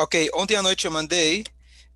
Ok, 0.00 0.30
ontem 0.32 0.54
à 0.54 0.62
noite 0.62 0.84
eu 0.84 0.92
mandei 0.92 1.44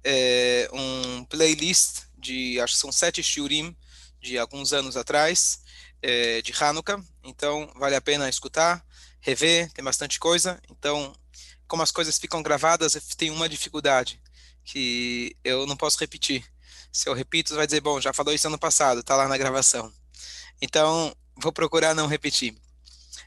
é, 0.02 0.68
um 0.72 1.24
playlist 1.24 2.00
de, 2.18 2.60
acho 2.60 2.74
que 2.74 2.80
são 2.80 2.90
sete 2.90 3.22
shiurim 3.22 3.76
de 4.20 4.36
alguns 4.36 4.72
anos 4.72 4.96
atrás, 4.96 5.60
é, 6.02 6.42
de 6.42 6.52
Hanukkah, 6.52 7.00
então 7.22 7.72
vale 7.76 7.94
a 7.94 8.00
pena 8.00 8.28
escutar, 8.28 8.84
rever, 9.20 9.70
tem 9.70 9.84
bastante 9.84 10.18
coisa, 10.18 10.60
então 10.68 11.14
como 11.68 11.80
as 11.80 11.92
coisas 11.92 12.18
ficam 12.18 12.42
gravadas, 12.42 12.94
tem 13.16 13.30
uma 13.30 13.48
dificuldade, 13.48 14.20
que 14.64 15.36
eu 15.44 15.64
não 15.64 15.76
posso 15.76 15.96
repetir. 16.00 16.44
Se 16.92 17.08
eu 17.08 17.14
repito, 17.14 17.54
vai 17.54 17.66
dizer, 17.66 17.80
bom, 17.80 18.00
já 18.00 18.12
falou 18.12 18.34
isso 18.34 18.48
ano 18.48 18.58
passado, 18.58 18.98
está 18.98 19.14
lá 19.14 19.28
na 19.28 19.38
gravação. 19.38 19.92
Então, 20.60 21.14
vou 21.36 21.52
procurar 21.52 21.94
não 21.94 22.08
repetir. 22.08 22.56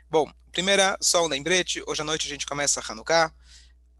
Bom, 0.09 0.29
primeira, 0.51 0.97
só 1.01 1.23
um 1.23 1.29
lembrete, 1.29 1.81
hoje 1.87 2.01
à 2.01 2.03
noite 2.03 2.27
a 2.27 2.29
gente 2.29 2.45
começa 2.45 2.83
Hanukkah, 2.85 3.33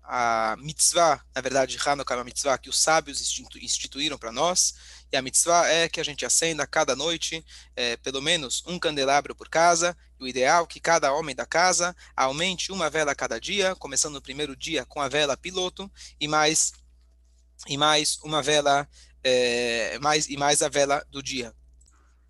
a 0.08 0.56
mitzvah, 0.60 1.24
na 1.34 1.42
verdade, 1.42 1.78
Hanukkah 1.84 2.13
é 2.13 2.18
uma 2.18 2.23
mitzvah 2.23 2.58
que 2.58 2.70
os 2.70 2.80
sábios 2.80 3.22
instituíram 3.62 4.18
para 4.18 4.32
nós, 4.32 4.76
e 5.12 5.18
a 5.18 5.22
mitzvah 5.22 5.68
é 5.68 5.90
que 5.90 6.00
a 6.00 6.04
gente 6.04 6.26
acenda 6.26 6.66
cada 6.68 6.96
noite 6.96 7.44
é, 7.76 7.98
pelo 7.98 8.22
menos 8.22 8.63
um 8.68 8.77
candelabro 8.77 9.36
por 9.36 9.49
casa, 9.49 9.98
e 10.20 10.23
o 10.23 10.27
ideal 10.27 10.63
é 10.63 10.68
que 10.68 10.80
cada 10.80 11.13
homem 11.13 11.36
da 11.36 11.46
casa 11.46 11.96
aumente 12.16 12.72
uma 12.72 12.90
vela 12.90 13.12
a 13.12 13.16
cada 13.16 13.40
dia, 13.40 13.76
começando 13.76 14.13
no 14.13 14.22
primeiro 14.22 14.55
dia 14.55 14.86
com 14.86 15.02
a 15.02 15.10
vela 15.10 15.36
piloto, 15.36 15.91
e 16.20 16.27
mais, 16.27 16.72
e 17.68 17.77
mais 17.77 18.20
uma 18.24 18.41
vela, 18.41 18.88
é, 19.24 19.98
mais, 19.99 20.30
e 20.30 20.38
mais 20.38 20.62
a 20.62 20.70
vela 20.70 21.05
do 21.10 21.22
dia. 21.22 21.54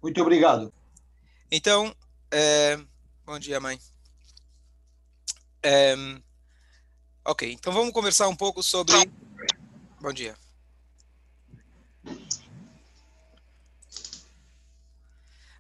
Muito 0.02 0.22
obrigado. 0.22 0.74
Então, 1.52 1.96
é, 2.32 2.80
bom 3.26 3.38
dia, 3.40 3.60
mãe. 3.60 3.80
Ok, 7.28 7.52
então 7.52 7.74
vamos 7.74 7.92
conversar 7.92 8.28
um 8.28 8.36
pouco 8.36 8.62
sobre. 8.62 8.94
Bom 10.00 10.14
dia. 10.14 10.38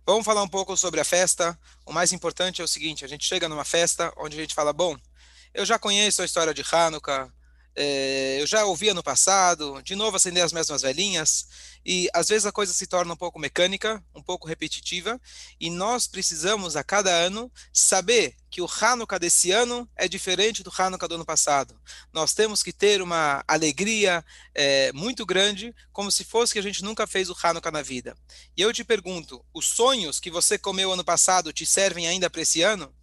Vamos 0.06 0.23
falar 0.23 0.44
um 0.44 0.48
pouco 0.48 0.78
sobre 0.78 1.00
a 1.00 1.04
festa. 1.04 1.59
O 1.84 1.92
mais 1.92 2.14
importante 2.14 2.62
é 2.62 2.64
o 2.64 2.67
seguinte: 2.67 3.04
a 3.04 3.08
gente 3.08 3.26
chega 3.26 3.50
numa 3.50 3.66
festa 3.66 4.14
onde 4.16 4.38
a 4.38 4.42
gente 4.42 4.54
fala, 4.54 4.72
bom, 4.72 4.95
eu 5.56 5.66
já 5.66 5.80
conheço 5.80 6.22
a 6.22 6.26
história 6.26 6.54
de 6.54 6.64
Hanukkah, 6.72 7.34
é, 7.76 8.38
eu 8.40 8.48
já 8.48 8.66
ouvia 8.66 8.94
no 8.94 9.04
passado, 9.04 9.81
de 9.84 9.95
novo 9.95 10.16
acender 10.16 10.44
as 10.44 10.54
mesmas 10.54 10.81
velhinhas, 10.81 11.48
e 11.86 12.09
às 12.14 12.30
vezes 12.30 12.45
a 12.45 12.52
coisa 12.52 12.73
se 12.73 12.88
torna 12.88 13.14
um 13.14 13.17
pouco 13.17 13.38
mecânica, 13.38 14.04
um 14.16 14.23
pouco 14.23 14.48
repetitiva, 14.48 15.20
e 15.59 15.70
nós 15.70 16.08
precisamos 16.08 16.76
a 16.76 16.84
cada 16.84 17.12
ano 17.12 17.52
saber 17.73 18.36
que 18.50 18.62
o 18.62 18.70
Hanukkah 18.82 19.20
desse 19.20 19.52
ano 19.52 19.88
é 19.95 20.08
diferente 20.08 20.64
do 20.64 20.72
Hanukkah 20.76 21.08
do 21.08 21.16
ano 21.16 21.26
passado. 21.26 21.80
Nós 22.14 22.34
temos 22.34 22.64
que 22.64 22.72
ter 22.72 23.02
uma 23.02 23.44
alegria 23.48 24.23
é, 24.54 24.92
muito 24.94 25.26
grande, 25.26 25.76
como 25.92 26.10
se 26.12 26.23
fosse 26.23 26.54
que 26.54 26.60
a 26.60 26.64
gente 26.64 26.84
nunca 26.84 27.06
fez 27.06 27.30
o 27.30 27.36
Hanukkah 27.44 27.72
na 27.72 27.82
vida. 27.82 28.17
E 28.56 28.62
eu 28.62 28.72
te 28.72 28.84
pergunto, 28.84 29.44
os 29.54 29.67
sonhos 29.67 30.20
que 30.20 30.32
você 30.32 30.58
comeu 30.58 30.94
ano 30.94 31.04
passado 31.04 31.52
te 31.52 31.66
servem 31.66 32.08
ainda 32.08 32.30
para 32.30 32.42
esse 32.42 32.62
ano? 32.62 32.94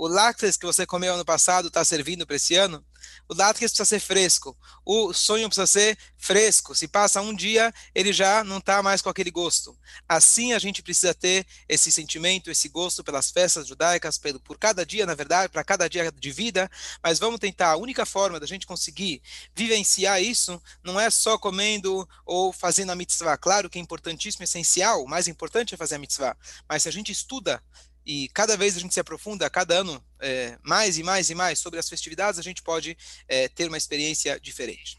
O 0.00 0.08
lácteos 0.08 0.56
que 0.56 0.64
você 0.64 0.86
comeu 0.86 1.12
ano 1.12 1.26
passado 1.26 1.68
está 1.68 1.84
servindo 1.84 2.26
para 2.26 2.36
esse 2.36 2.56
ano? 2.56 2.82
O 3.28 3.34
lácteos 3.34 3.70
precisa 3.70 3.84
ser 3.84 4.00
fresco. 4.00 4.56
O 4.82 5.12
sonho 5.12 5.46
precisa 5.46 5.66
ser 5.66 5.98
fresco. 6.16 6.74
Se 6.74 6.88
passa 6.88 7.20
um 7.20 7.34
dia, 7.34 7.70
ele 7.94 8.10
já 8.10 8.42
não 8.42 8.56
está 8.56 8.82
mais 8.82 9.02
com 9.02 9.10
aquele 9.10 9.30
gosto. 9.30 9.78
Assim 10.08 10.54
a 10.54 10.58
gente 10.58 10.82
precisa 10.82 11.12
ter 11.12 11.46
esse 11.68 11.92
sentimento, 11.92 12.50
esse 12.50 12.66
gosto 12.70 13.04
pelas 13.04 13.30
festas 13.30 13.66
judaicas, 13.66 14.16
pelo, 14.16 14.40
por 14.40 14.56
cada 14.56 14.86
dia, 14.86 15.04
na 15.04 15.14
verdade, 15.14 15.52
para 15.52 15.62
cada 15.62 15.86
dia 15.86 16.10
de 16.10 16.30
vida. 16.30 16.70
Mas 17.02 17.18
vamos 17.18 17.38
tentar. 17.38 17.72
A 17.72 17.76
única 17.76 18.06
forma 18.06 18.40
da 18.40 18.46
gente 18.46 18.66
conseguir 18.66 19.20
vivenciar 19.54 20.22
isso 20.22 20.62
não 20.82 20.98
é 20.98 21.10
só 21.10 21.36
comendo 21.36 22.08
ou 22.24 22.54
fazendo 22.54 22.88
a 22.88 22.96
mitzvah. 22.96 23.36
Claro 23.36 23.68
que 23.68 23.78
é 23.78 23.82
importantíssimo, 23.82 24.44
essencial. 24.44 25.04
O 25.04 25.08
mais 25.08 25.28
importante 25.28 25.74
é 25.74 25.76
fazer 25.76 25.96
a 25.96 25.98
mitzvah. 25.98 26.34
Mas 26.66 26.84
se 26.84 26.88
a 26.88 26.92
gente 26.92 27.12
estuda 27.12 27.62
e 28.04 28.28
cada 28.30 28.56
vez 28.56 28.76
a 28.76 28.80
gente 28.80 28.94
se 28.94 29.00
aprofunda, 29.00 29.48
cada 29.50 29.78
ano, 29.78 30.04
é, 30.20 30.58
mais 30.62 30.98
e 30.98 31.02
mais 31.02 31.30
e 31.30 31.34
mais 31.34 31.58
sobre 31.58 31.78
as 31.78 31.88
festividades, 31.88 32.38
a 32.38 32.42
gente 32.42 32.62
pode 32.62 32.96
é, 33.28 33.48
ter 33.48 33.68
uma 33.68 33.76
experiência 33.76 34.38
diferente. 34.40 34.98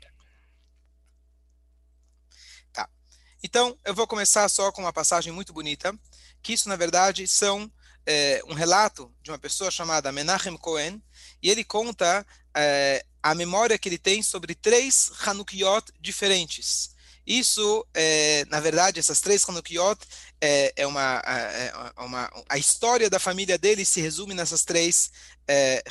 Tá. 2.72 2.89
Então, 3.44 3.78
eu 3.85 3.94
vou 3.94 4.07
começar 4.07 4.47
só 4.50 4.72
com 4.72 4.81
uma 4.81 4.94
passagem 4.94 5.34
muito 5.34 5.53
bonita, 5.53 5.97
que 6.41 6.53
isso, 6.53 6.69
na 6.69 6.75
verdade, 6.75 7.28
são 7.28 7.72
é, 8.06 8.41
um 8.47 8.53
relato 8.53 9.13
de 9.22 9.31
uma 9.31 9.39
pessoa 9.39 9.72
chamada 9.72 10.12
Menachem 10.12 10.57
Cohen, 10.57 11.01
e 11.41 11.50
ele 11.50 11.63
conta 11.63 12.25
é, 12.56 13.06
a 13.22 13.35
memória 13.35 13.78
que 13.78 13.89
ele 13.89 13.97
tem 13.97 14.22
sobre 14.23 14.56
três 14.56 15.12
Hanukkot 15.25 15.91
diferentes. 16.00 16.95
Isso, 17.25 17.85
é, 17.93 18.45
na 18.45 18.59
verdade, 18.59 18.99
essas 18.99 19.21
três 19.21 19.47
Hanukkot 19.47 20.05
é, 20.41 20.73
é, 20.75 20.87
uma, 20.87 21.21
é, 21.25 21.71
é 21.95 22.01
uma, 22.01 22.31
A 22.49 22.57
história 22.57 23.09
da 23.09 23.19
família 23.19 23.57
dele 23.57 23.85
se 23.85 24.01
resume 24.01 24.33
nessas 24.33 24.63
três 24.63 25.11
é. 25.47 25.83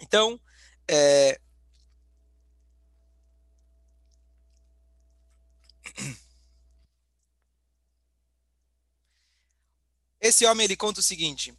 Então, 0.00 0.40
é, 0.88 1.40
esse 10.20 10.44
homem 10.46 10.64
ele 10.64 10.76
conta 10.76 11.00
o 11.00 11.02
seguinte: 11.02 11.52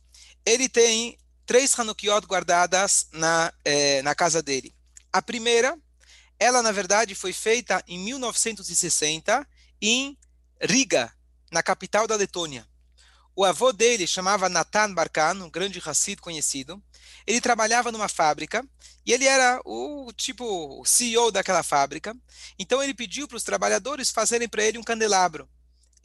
ele 0.46 0.70
tem 0.70 1.18
três 1.46 1.78
Hanukkot 1.78 2.26
guardadas 2.28 3.08
na, 3.12 3.54
é, 3.66 4.02
na 4.02 4.16
casa 4.16 4.42
dele. 4.42 4.74
A 5.12 5.22
primeira 5.22 5.78
ela, 6.40 6.62
na 6.62 6.72
verdade, 6.72 7.16
foi 7.16 7.34
feita 7.34 7.84
em 7.88 8.00
1960 8.00 9.48
em 9.82 10.18
Riga, 10.62 11.14
na 11.52 11.62
capital 11.62 12.08
da 12.08 12.16
Letônia. 12.16 12.68
O 13.36 13.44
avô 13.44 13.74
dele 13.74 14.06
chamava 14.06 14.48
Natan 14.48 14.94
Barkan, 14.94 15.44
um 15.44 15.50
grande 15.50 15.82
Hassid 15.84 16.22
conhecido. 16.22 16.82
Ele 17.26 17.42
trabalhava 17.42 17.92
numa 17.92 18.08
fábrica 18.08 18.64
e 19.06 19.12
ele 19.12 19.26
era 19.26 19.60
o 19.66 20.12
tipo 20.14 20.84
CEO 20.86 21.32
daquela 21.32 21.64
fábrica. 21.64 22.16
Então 22.60 22.82
ele 22.82 22.94
pediu 22.94 23.28
para 23.28 23.38
os 23.38 23.44
trabalhadores 23.44 24.12
fazerem 24.12 24.48
para 24.48 24.64
ele 24.64 24.78
um 24.78 24.84
candelabro. 24.84 25.50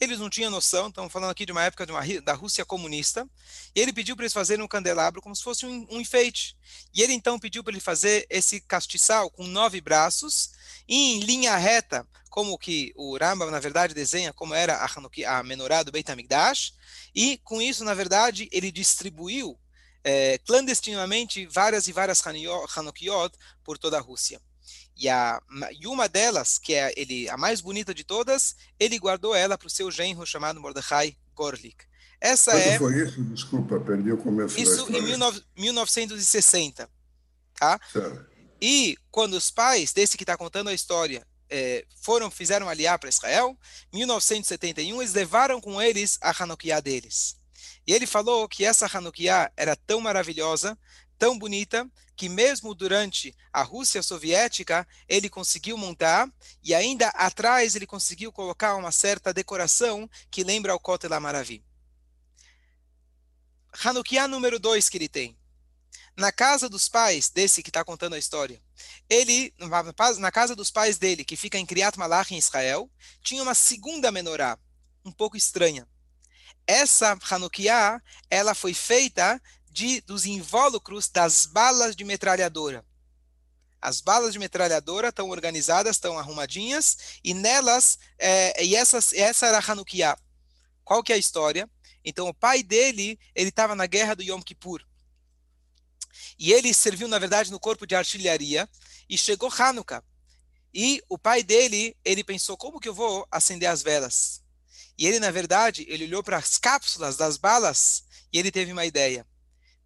Eles 0.01 0.21
não 0.21 0.31
tinham 0.31 0.51
noção, 0.51 0.89
estamos 0.89 1.13
falando 1.13 1.31
aqui 1.31 1.45
de 1.45 1.51
uma 1.51 1.65
época 1.65 1.85
de 1.85 1.91
uma, 1.91 2.03
da 2.23 2.33
Rússia 2.33 2.65
comunista, 2.65 3.29
e 3.75 3.81
ele 3.81 3.93
pediu 3.93 4.15
para 4.15 4.25
eles 4.25 4.33
fazerem 4.33 4.65
um 4.65 4.69
candelabro 4.69 5.21
como 5.21 5.35
se 5.35 5.43
fosse 5.43 5.67
um, 5.67 5.87
um 5.91 6.01
enfeite. 6.01 6.57
E 6.95 7.03
ele 7.03 7.13
então 7.13 7.39
pediu 7.39 7.65
para 7.65 7.73
ele 7.73 7.81
fazer 7.81 8.25
esse 8.31 8.61
castiçal 8.61 9.29
com 9.29 9.45
nove 9.45 9.81
braços, 9.81 10.53
em 10.89 11.19
linha 11.21 11.57
reta, 11.57 12.07
como 12.31 12.57
que 12.57 12.93
o 12.95 13.17
Rambam, 13.17 13.51
na 13.51 13.59
verdade, 13.59 13.93
desenha 13.93 14.33
como 14.33 14.55
era 14.55 14.77
a, 14.77 14.85
Hanukkah, 14.87 15.39
a 15.39 15.43
menorá 15.43 15.83
do 15.83 15.91
Beit 15.91 16.09
HaMikdash, 16.09 16.75
e 17.13 17.39
com 17.39 17.61
isso, 17.61 17.85
na 17.85 17.95
verdade, 17.95 18.49
ele 18.53 18.71
distribuiu 18.71 19.59
é, 20.05 20.39
clandestinamente 20.39 21.45
várias 21.47 21.89
e 21.89 21.93
várias 21.93 22.25
Hanukkot 22.25 23.37
por 23.65 23.77
toda 23.77 23.99
a 23.99 24.01
Rússia. 24.01 24.41
E, 24.99 25.09
a, 25.09 25.41
e 25.79 25.87
uma 25.87 26.09
delas, 26.09 26.59
que 26.59 26.75
é 26.75 26.93
ele, 26.97 27.29
a 27.29 27.37
mais 27.37 27.61
bonita 27.61 27.95
de 27.95 28.03
todas, 28.03 28.57
ele 28.81 28.99
guardou 28.99 29.35
ela 29.35 29.57
para 29.57 29.69
o 29.69 29.71
seu 29.71 29.91
genro 29.93 30.27
chamado 30.27 30.61
Mordechai 30.61 31.17
Gorlik. 31.37 31.87
Essa 32.21 32.51
Quando 32.51 32.63
é. 32.63 32.79
foi 32.79 33.03
isso? 33.05 33.23
Desculpa, 33.23 33.79
perdi 33.79 34.11
o 34.11 34.19
começo 34.19 34.59
Isso 34.59 34.91
em 34.91 35.05
19, 35.05 35.41
1960. 35.57 36.91
Tá? 37.55 37.81
Certo. 37.93 38.27
E 38.61 38.97
quando 39.11 39.35
os 39.35 39.53
pais 39.53 39.93
desse 39.93 40.17
que 40.17 40.25
está 40.25 40.37
contando 40.37 40.69
a 40.69 40.75
história 40.75 41.25
é, 41.49 41.85
foram 42.03 42.29
fizeram 42.29 42.69
aliar 42.69 42.99
para 42.99 43.09
Israel, 43.09 43.57
em 43.93 43.99
1971 43.99 45.01
eles 45.01 45.15
levaram 45.15 45.61
com 45.61 45.81
eles 45.81 46.19
a 46.21 46.35
Hanukkah 46.37 46.81
deles. 46.81 47.37
E 47.87 47.93
ele 47.93 48.07
falou 48.07 48.49
que 48.49 48.65
essa 48.65 48.91
Hanukkah 48.93 49.51
era 49.57 49.77
tão 49.77 50.01
maravilhosa, 50.01 50.77
tão 51.19 51.39
bonita, 51.39 51.91
que 52.17 52.29
mesmo 52.29 52.75
durante 52.75 53.35
a 53.53 53.63
Rússia 53.63 54.03
soviética 54.03 54.87
ele 55.09 55.29
conseguiu 55.29 55.77
montar 55.77 56.29
e 56.63 56.75
ainda 56.75 57.09
atrás 57.11 57.77
ele 57.77 57.87
conseguiu 57.87 58.33
colocar 58.33 58.75
uma 58.75 58.91
certa 58.91 59.33
decoração 59.33 60.09
que 60.31 60.43
lembra 60.43 60.75
o 60.75 60.81
Kotel 60.81 61.15
Amaravi. 61.15 61.65
Hanukkah 63.85 64.27
número 64.27 64.59
2 64.59 64.89
que 64.89 64.99
ele 64.99 65.09
tem. 65.09 65.39
Na 66.17 66.33
casa 66.33 66.69
dos 66.69 66.89
pais 66.89 67.31
desse 67.31 67.63
que 67.63 67.71
está 67.71 67.85
contando 67.85 68.15
a 68.15 68.19
história, 68.19 68.61
ele, 69.09 69.55
na 70.19 70.33
casa 70.33 70.57
dos 70.57 70.69
pais 70.69 70.99
dele, 70.99 71.25
que 71.25 71.37
fica 71.37 71.57
em 71.57 71.65
Kriat 71.65 71.97
Malach, 71.97 72.35
em 72.35 72.39
Israel, 72.39 72.91
tinha 73.23 73.41
uma 73.41 73.55
segunda 73.55 74.11
menorá, 74.11 74.59
um 75.05 75.13
pouco 75.13 75.37
estranha. 75.37 75.87
Essa 76.67 77.17
Hanukkah, 77.31 78.03
ela 78.29 78.53
foi 78.53 78.75
feita 78.75 79.41
de, 79.79 80.01
dos 80.01 80.27
invólucros 80.27 81.09
das 81.09 81.47
balas 81.47 81.95
de 81.95 82.03
metralhadora. 82.03 82.85
As 83.81 84.01
balas 84.01 84.33
de 84.33 84.39
metralhadora 84.41 85.11
estão 85.11 85.31
organizadas, 85.31 85.95
estão 85.95 86.19
arrumadinhas, 86.19 87.21
e 87.23 87.33
nelas, 87.33 87.97
é, 88.19 88.65
e 88.65 88.75
essas, 88.75 89.13
essa 89.13 89.47
era 89.47 89.59
Hanukkah. 89.65 90.19
Qual 90.83 91.01
que 91.01 91.13
é 91.13 91.15
a 91.15 91.19
história? 91.19 91.71
Então, 92.05 92.27
o 92.27 92.35
pai 92.35 92.61
dele, 92.65 93.21
ele 93.37 93.51
estava 93.51 93.77
na 93.77 93.87
guerra 93.87 94.15
do 94.15 94.23
Yom 94.23 94.43
Kippur. 94.43 94.85
E 96.37 96.53
ele 96.53 96.75
serviu, 96.75 97.07
na 97.07 97.21
verdade, 97.21 97.53
no 97.53 97.61
corpo 97.61 97.87
de 97.87 97.95
artilharia. 97.95 98.69
E 99.09 99.17
chegou 99.17 99.49
Hanukkah. 99.49 100.03
E 100.75 101.01
o 101.09 101.17
pai 101.17 101.45
dele, 101.45 101.97
ele 102.05 102.25
pensou, 102.25 102.57
como 102.57 102.81
que 102.81 102.89
eu 102.89 102.95
vou 102.95 103.25
acender 103.31 103.69
as 103.69 103.81
velas? 103.81 104.43
E 104.99 105.07
ele, 105.07 105.21
na 105.21 105.31
verdade, 105.31 105.87
ele 105.89 106.05
olhou 106.05 106.23
para 106.25 106.37
as 106.37 106.59
cápsulas 106.59 107.17
das 107.17 107.37
balas 107.37 108.03
e 108.33 108.39
ele 108.41 108.51
teve 108.51 108.73
uma 108.73 108.85
ideia. 108.85 109.25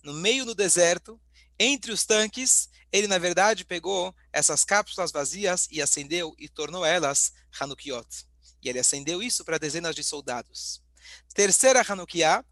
No 0.02 0.12
meio 0.12 0.44
do 0.44 0.54
deserto, 0.54 1.20
entre 1.58 1.92
os 1.92 2.04
tanques, 2.04 2.68
ele, 2.90 3.06
na 3.06 3.18
verdade, 3.18 3.64
pegou 3.64 4.14
essas 4.32 4.64
cápsulas 4.64 5.12
vazias 5.12 5.68
e 5.70 5.80
acendeu 5.80 6.34
e 6.38 6.48
tornou 6.48 6.84
elas 6.84 7.32
Hanukiot. 7.58 8.26
E 8.62 8.68
ele 8.68 8.78
acendeu 8.78 9.22
isso 9.22 9.44
para 9.44 9.58
dezenas 9.58 9.94
de 9.94 10.04
soldados. 10.04 10.82
Terceira 11.34 11.84
Hanukkah, 11.86 12.44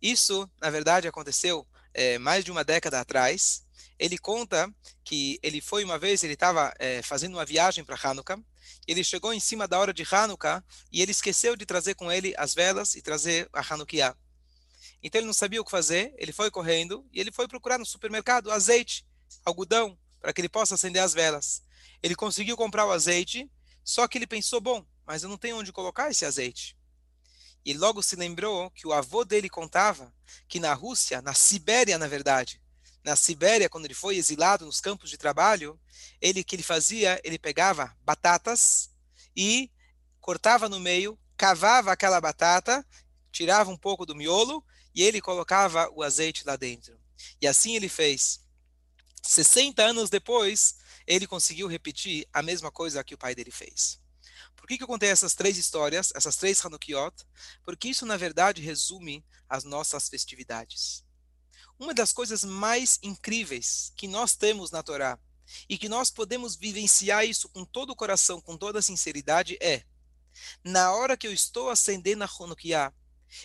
isso, 0.00 0.50
na 0.60 0.70
verdade, 0.70 1.08
aconteceu 1.08 1.66
é, 1.94 2.18
mais 2.18 2.44
de 2.44 2.50
uma 2.50 2.64
década 2.64 3.00
atrás. 3.00 3.64
Ele 3.98 4.18
conta 4.18 4.72
que 5.04 5.38
ele 5.42 5.60
foi 5.60 5.84
uma 5.84 5.98
vez, 5.98 6.22
ele 6.22 6.34
estava 6.34 6.72
é, 6.78 7.02
fazendo 7.02 7.34
uma 7.34 7.44
viagem 7.44 7.84
para 7.84 7.98
Hanukkah, 8.00 8.38
ele 8.86 9.02
chegou 9.02 9.32
em 9.32 9.40
cima 9.40 9.66
da 9.66 9.78
hora 9.78 9.92
de 9.92 10.06
Hanukkah 10.08 10.62
e 10.92 11.02
ele 11.02 11.10
esqueceu 11.10 11.56
de 11.56 11.66
trazer 11.66 11.94
com 11.94 12.10
ele 12.10 12.34
as 12.36 12.54
velas 12.54 12.94
e 12.94 13.02
trazer 13.02 13.48
a 13.52 13.60
Hanukkah. 13.60 14.16
Então 15.02 15.20
ele 15.20 15.26
não 15.26 15.34
sabia 15.34 15.60
o 15.60 15.64
que 15.64 15.70
fazer, 15.70 16.14
ele 16.18 16.32
foi 16.32 16.50
correndo 16.50 17.06
e 17.12 17.20
ele 17.20 17.30
foi 17.30 17.46
procurar 17.46 17.78
no 17.78 17.86
supermercado 17.86 18.50
azeite, 18.50 19.06
algodão, 19.44 19.96
para 20.20 20.32
que 20.32 20.40
ele 20.40 20.48
possa 20.48 20.74
acender 20.74 21.02
as 21.02 21.14
velas. 21.14 21.62
Ele 22.02 22.14
conseguiu 22.14 22.56
comprar 22.56 22.86
o 22.86 22.90
azeite, 22.90 23.50
só 23.84 24.06
que 24.08 24.18
ele 24.18 24.26
pensou, 24.26 24.60
bom, 24.60 24.84
mas 25.06 25.22
eu 25.22 25.28
não 25.28 25.38
tenho 25.38 25.56
onde 25.56 25.72
colocar 25.72 26.10
esse 26.10 26.24
azeite. 26.24 26.76
E 27.64 27.74
logo 27.74 28.02
se 28.02 28.16
lembrou 28.16 28.70
que 28.70 28.86
o 28.86 28.92
avô 28.92 29.24
dele 29.24 29.48
contava 29.48 30.12
que 30.48 30.60
na 30.60 30.72
Rússia, 30.74 31.22
na 31.22 31.34
Sibéria, 31.34 31.98
na 31.98 32.06
verdade, 32.06 32.60
na 33.04 33.16
Sibéria, 33.16 33.68
quando 33.68 33.84
ele 33.84 33.94
foi 33.94 34.16
exilado 34.16 34.66
nos 34.66 34.80
campos 34.80 35.10
de 35.10 35.16
trabalho, 35.16 35.78
ele 36.20 36.44
que 36.44 36.56
ele 36.56 36.62
fazia, 36.62 37.20
ele 37.24 37.38
pegava 37.38 37.96
batatas 38.04 38.90
e 39.36 39.70
cortava 40.20 40.68
no 40.68 40.80
meio, 40.80 41.18
cavava 41.36 41.92
aquela 41.92 42.20
batata, 42.20 42.86
tirava 43.30 43.70
um 43.70 43.76
pouco 43.76 44.04
do 44.04 44.14
miolo 44.14 44.64
e 44.98 45.02
ele 45.04 45.20
colocava 45.20 45.88
o 45.94 46.02
azeite 46.02 46.42
lá 46.44 46.56
dentro. 46.56 46.98
E 47.40 47.46
assim 47.46 47.76
ele 47.76 47.88
fez. 47.88 48.40
60 49.22 49.80
anos 49.80 50.10
depois, 50.10 50.78
ele 51.06 51.24
conseguiu 51.24 51.68
repetir 51.68 52.26
a 52.32 52.42
mesma 52.42 52.68
coisa 52.72 53.04
que 53.04 53.14
o 53.14 53.18
pai 53.18 53.32
dele 53.32 53.52
fez. 53.52 54.00
Por 54.56 54.66
que, 54.66 54.76
que 54.76 54.82
eu 54.82 54.88
contei 54.88 55.08
essas 55.08 55.36
três 55.36 55.56
histórias, 55.56 56.10
essas 56.16 56.34
três 56.34 56.64
Hanukkot? 56.64 57.14
Porque 57.62 57.88
isso, 57.88 58.04
na 58.04 58.16
verdade, 58.16 58.60
resume 58.60 59.24
as 59.48 59.62
nossas 59.62 60.08
festividades. 60.08 61.04
Uma 61.78 61.94
das 61.94 62.12
coisas 62.12 62.42
mais 62.42 62.98
incríveis 63.00 63.92
que 63.96 64.08
nós 64.08 64.34
temos 64.34 64.72
na 64.72 64.82
Torá 64.82 65.16
e 65.68 65.78
que 65.78 65.88
nós 65.88 66.10
podemos 66.10 66.56
vivenciar 66.56 67.24
isso 67.24 67.48
com 67.50 67.64
todo 67.64 67.90
o 67.90 67.96
coração, 67.96 68.40
com 68.40 68.56
toda 68.56 68.80
a 68.80 68.82
sinceridade, 68.82 69.56
é 69.60 69.84
na 70.64 70.92
hora 70.92 71.16
que 71.16 71.28
eu 71.28 71.32
estou 71.32 71.70
acendendo 71.70 72.24
a 72.24 72.28
Hanukkah, 72.28 72.92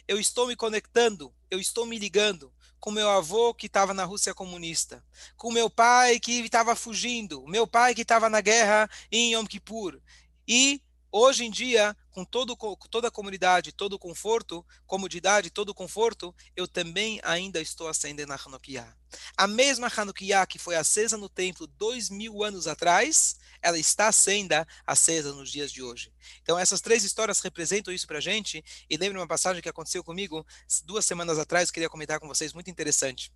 eu 0.07 0.19
estou 0.19 0.47
me 0.47 0.55
conectando, 0.55 1.33
eu 1.53 1.59
estou 1.59 1.85
me 1.85 1.99
ligando 1.99 2.51
com 2.79 2.89
meu 2.89 3.07
avô 3.07 3.53
que 3.53 3.67
estava 3.67 3.93
na 3.93 4.03
Rússia 4.03 4.33
comunista, 4.33 5.05
com 5.37 5.51
meu 5.51 5.69
pai 5.69 6.19
que 6.19 6.39
estava 6.39 6.75
fugindo, 6.75 7.45
meu 7.47 7.67
pai 7.67 7.93
que 7.93 8.01
estava 8.01 8.27
na 8.27 8.41
guerra 8.41 8.89
em 9.11 9.33
Yom 9.33 9.45
Kippur. 9.45 10.01
E 10.47 10.81
Hoje 11.15 11.45
em 11.45 11.51
dia, 11.51 11.95
com, 12.09 12.25
todo, 12.25 12.57
toda 12.89 13.07
a 13.07 13.11
comunidade, 13.11 13.71
todo 13.71 13.93
o 13.93 13.99
conforto, 13.99 14.65
comodidade, 14.87 15.51
todo 15.51 15.69
o 15.69 15.73
conforto, 15.75 16.33
eu 16.55 16.67
também 16.67 17.19
ainda 17.21 17.61
estou 17.61 17.87
acendendo 17.87 18.33
a 18.33 18.35
Hanukkah. 18.35 18.97
A 19.37 19.45
mesma 19.45 19.91
Hanukkah 19.95 20.47
que 20.47 20.57
foi 20.57 20.75
acesa 20.75 21.15
no 21.15 21.29
templo 21.29 21.67
dois 21.67 22.09
mil 22.09 22.43
anos 22.43 22.65
atrás, 22.65 23.35
ela 23.61 23.77
está 23.77 24.11
sendo 24.11 24.55
acesa 24.87 25.31
nos 25.33 25.51
dias 25.51 25.71
de 25.71 25.83
hoje. 25.83 26.11
Então, 26.41 26.57
essas 26.57 26.81
três 26.81 27.03
histórias 27.03 27.41
representam 27.41 27.93
isso 27.93 28.07
para 28.07 28.17
a 28.17 28.21
gente. 28.21 28.65
E 28.89 28.97
lembre 28.97 29.19
uma 29.19 29.27
passagem 29.27 29.61
que 29.61 29.69
aconteceu 29.69 30.03
comigo 30.03 30.43
duas 30.83 31.05
semanas 31.05 31.37
atrás, 31.37 31.69
queria 31.69 31.91
comentar 31.91 32.19
com 32.19 32.27
vocês, 32.27 32.53
muito 32.53 32.71
interessante. 32.71 33.31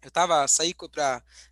Eu 0.00 0.08
estava 0.08 0.46
saí 0.46 0.72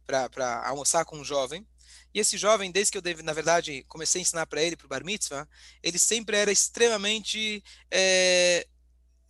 para 0.06 0.68
almoçar 0.68 1.04
com 1.04 1.18
um 1.18 1.24
jovem, 1.24 1.66
e 2.14 2.20
esse 2.20 2.36
jovem, 2.36 2.70
desde 2.70 2.92
que 2.92 2.98
eu, 2.98 3.22
na 3.22 3.32
verdade, 3.32 3.84
comecei 3.88 4.20
a 4.20 4.22
ensinar 4.22 4.46
para 4.46 4.62
ele, 4.62 4.76
para 4.76 4.86
o 4.86 4.88
Bar 4.88 5.04
Mitzvah, 5.04 5.48
ele 5.82 5.98
sempre 5.98 6.36
era 6.36 6.52
extremamente 6.52 7.62
é, 7.90 8.66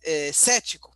é, 0.03 0.31
cético. 0.33 0.93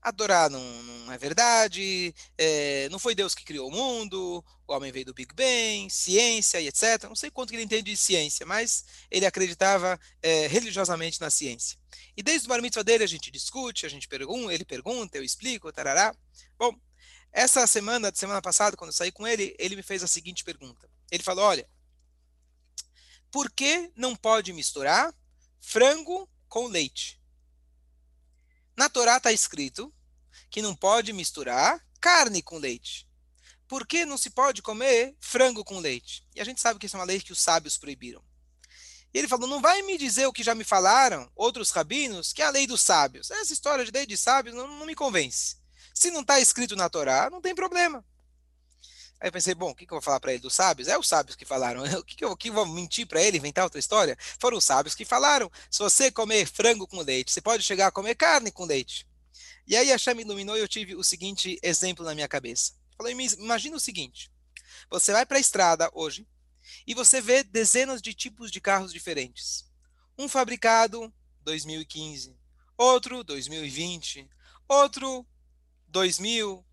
Adorar 0.00 0.50
não, 0.50 0.60
não 0.82 1.12
é 1.12 1.18
verdade, 1.18 2.12
é, 2.36 2.88
não 2.90 2.98
foi 2.98 3.14
Deus 3.14 3.36
que 3.36 3.44
criou 3.44 3.68
o 3.68 3.70
mundo, 3.70 4.44
o 4.66 4.72
homem 4.72 4.90
veio 4.90 5.04
do 5.04 5.14
Big 5.14 5.32
Bang, 5.32 5.88
ciência 5.90 6.60
e 6.60 6.66
etc. 6.66 7.04
Não 7.04 7.14
sei 7.14 7.30
quanto 7.30 7.52
ele 7.52 7.62
entende 7.62 7.92
de 7.92 7.96
ciência, 7.96 8.44
mas 8.44 8.84
ele 9.10 9.26
acreditava 9.26 10.00
religiosamente 10.50 11.20
na 11.20 11.30
ciência. 11.30 11.78
E 12.16 12.22
desde 12.22 12.46
o 12.46 12.48
Bar 12.48 12.60
Mitzvah 12.60 12.82
dele 12.82 13.04
a 13.04 13.06
gente 13.06 13.30
discute, 13.30 13.86
a 13.86 13.88
gente 13.88 14.08
pergunta, 14.08 14.52
ele 14.52 14.64
pergunta, 14.64 15.18
eu 15.18 15.22
explico, 15.22 15.72
tarará. 15.72 16.12
Bom, 16.58 16.74
essa 17.32 17.66
semana, 17.66 18.12
semana 18.14 18.42
passada, 18.42 18.76
quando 18.76 18.90
eu 18.90 18.94
saí 18.94 19.10
com 19.10 19.26
ele, 19.26 19.56
ele 19.58 19.74
me 19.74 19.82
fez 19.82 20.02
a 20.02 20.06
seguinte 20.06 20.44
pergunta. 20.44 20.88
Ele 21.10 21.22
falou: 21.22 21.44
olha, 21.44 21.68
por 23.30 23.50
que 23.50 23.90
não 23.96 24.14
pode 24.14 24.52
misturar 24.52 25.14
frango 25.58 26.28
com 26.46 26.66
leite? 26.66 27.18
Na 28.76 28.88
Torá 28.88 29.16
está 29.16 29.32
escrito 29.32 29.92
que 30.50 30.60
não 30.60 30.76
pode 30.76 31.12
misturar 31.12 31.82
carne 32.00 32.42
com 32.42 32.58
leite. 32.58 33.08
Por 33.66 33.86
que 33.86 34.04
não 34.04 34.18
se 34.18 34.28
pode 34.28 34.60
comer 34.60 35.16
frango 35.18 35.64
com 35.64 35.78
leite? 35.78 36.26
E 36.34 36.40
a 36.40 36.44
gente 36.44 36.60
sabe 36.60 36.78
que 36.78 36.84
isso 36.84 36.96
é 36.96 37.00
uma 37.00 37.06
lei 37.06 37.20
que 37.20 37.32
os 37.32 37.40
sábios 37.40 37.78
proibiram. 37.78 38.22
E 39.14 39.18
ele 39.18 39.28
falou: 39.28 39.48
não 39.48 39.62
vai 39.62 39.80
me 39.80 39.96
dizer 39.96 40.26
o 40.26 40.32
que 40.32 40.42
já 40.42 40.54
me 40.54 40.64
falaram 40.64 41.30
outros 41.34 41.70
rabinos, 41.70 42.34
que 42.34 42.42
é 42.42 42.44
a 42.44 42.50
lei 42.50 42.66
dos 42.66 42.82
sábios. 42.82 43.30
Essa 43.30 43.54
história 43.54 43.84
de 43.86 43.90
lei 43.90 44.04
de 44.04 44.18
sábios 44.18 44.54
não, 44.54 44.68
não 44.68 44.84
me 44.84 44.94
convence. 44.94 45.61
Se 45.94 46.10
não 46.10 46.20
está 46.22 46.40
escrito 46.40 46.76
na 46.76 46.88
Torá, 46.88 47.28
não 47.30 47.40
tem 47.40 47.54
problema. 47.54 48.04
Aí 49.20 49.28
eu 49.28 49.32
pensei, 49.32 49.54
bom, 49.54 49.70
o 49.70 49.74
que, 49.74 49.86
que 49.86 49.92
eu 49.92 49.96
vou 49.96 50.02
falar 50.02 50.18
para 50.18 50.32
ele 50.32 50.42
dos 50.42 50.54
sábios? 50.54 50.88
É 50.88 50.98
os 50.98 51.06
sábios 51.06 51.36
que 51.36 51.44
falaram. 51.44 51.84
O 51.96 52.04
que, 52.04 52.16
que 52.16 52.24
eu 52.24 52.36
que 52.36 52.50
vou 52.50 52.66
mentir 52.66 53.06
para 53.06 53.22
ele, 53.22 53.38
inventar 53.38 53.62
outra 53.62 53.78
história? 53.78 54.18
Foram 54.40 54.58
os 54.58 54.64
sábios 54.64 54.96
que 54.96 55.04
falaram. 55.04 55.50
Se 55.70 55.78
você 55.78 56.10
comer 56.10 56.44
frango 56.46 56.88
com 56.88 57.00
leite, 57.00 57.30
você 57.30 57.40
pode 57.40 57.62
chegar 57.62 57.86
a 57.86 57.92
comer 57.92 58.16
carne 58.16 58.50
com 58.50 58.64
leite. 58.64 59.06
E 59.64 59.76
aí 59.76 59.92
a 59.92 60.14
me 60.14 60.22
iluminou 60.22 60.56
e 60.56 60.60
eu 60.60 60.66
tive 60.66 60.96
o 60.96 61.04
seguinte 61.04 61.56
exemplo 61.62 62.04
na 62.04 62.14
minha 62.14 62.26
cabeça. 62.26 62.72
Falei, 62.96 63.14
imagina 63.38 63.76
o 63.76 63.80
seguinte. 63.80 64.28
Você 64.90 65.12
vai 65.12 65.24
para 65.24 65.36
a 65.36 65.40
estrada 65.40 65.88
hoje 65.94 66.26
e 66.84 66.92
você 66.92 67.20
vê 67.20 67.44
dezenas 67.44 68.02
de 68.02 68.12
tipos 68.12 68.50
de 68.50 68.60
carros 68.60 68.92
diferentes. 68.92 69.64
Um 70.18 70.28
fabricado 70.28 71.12
2015, 71.42 72.36
outro 72.76 73.22
2020, 73.22 74.28
outro 74.68 75.24
2000, 75.92 76.64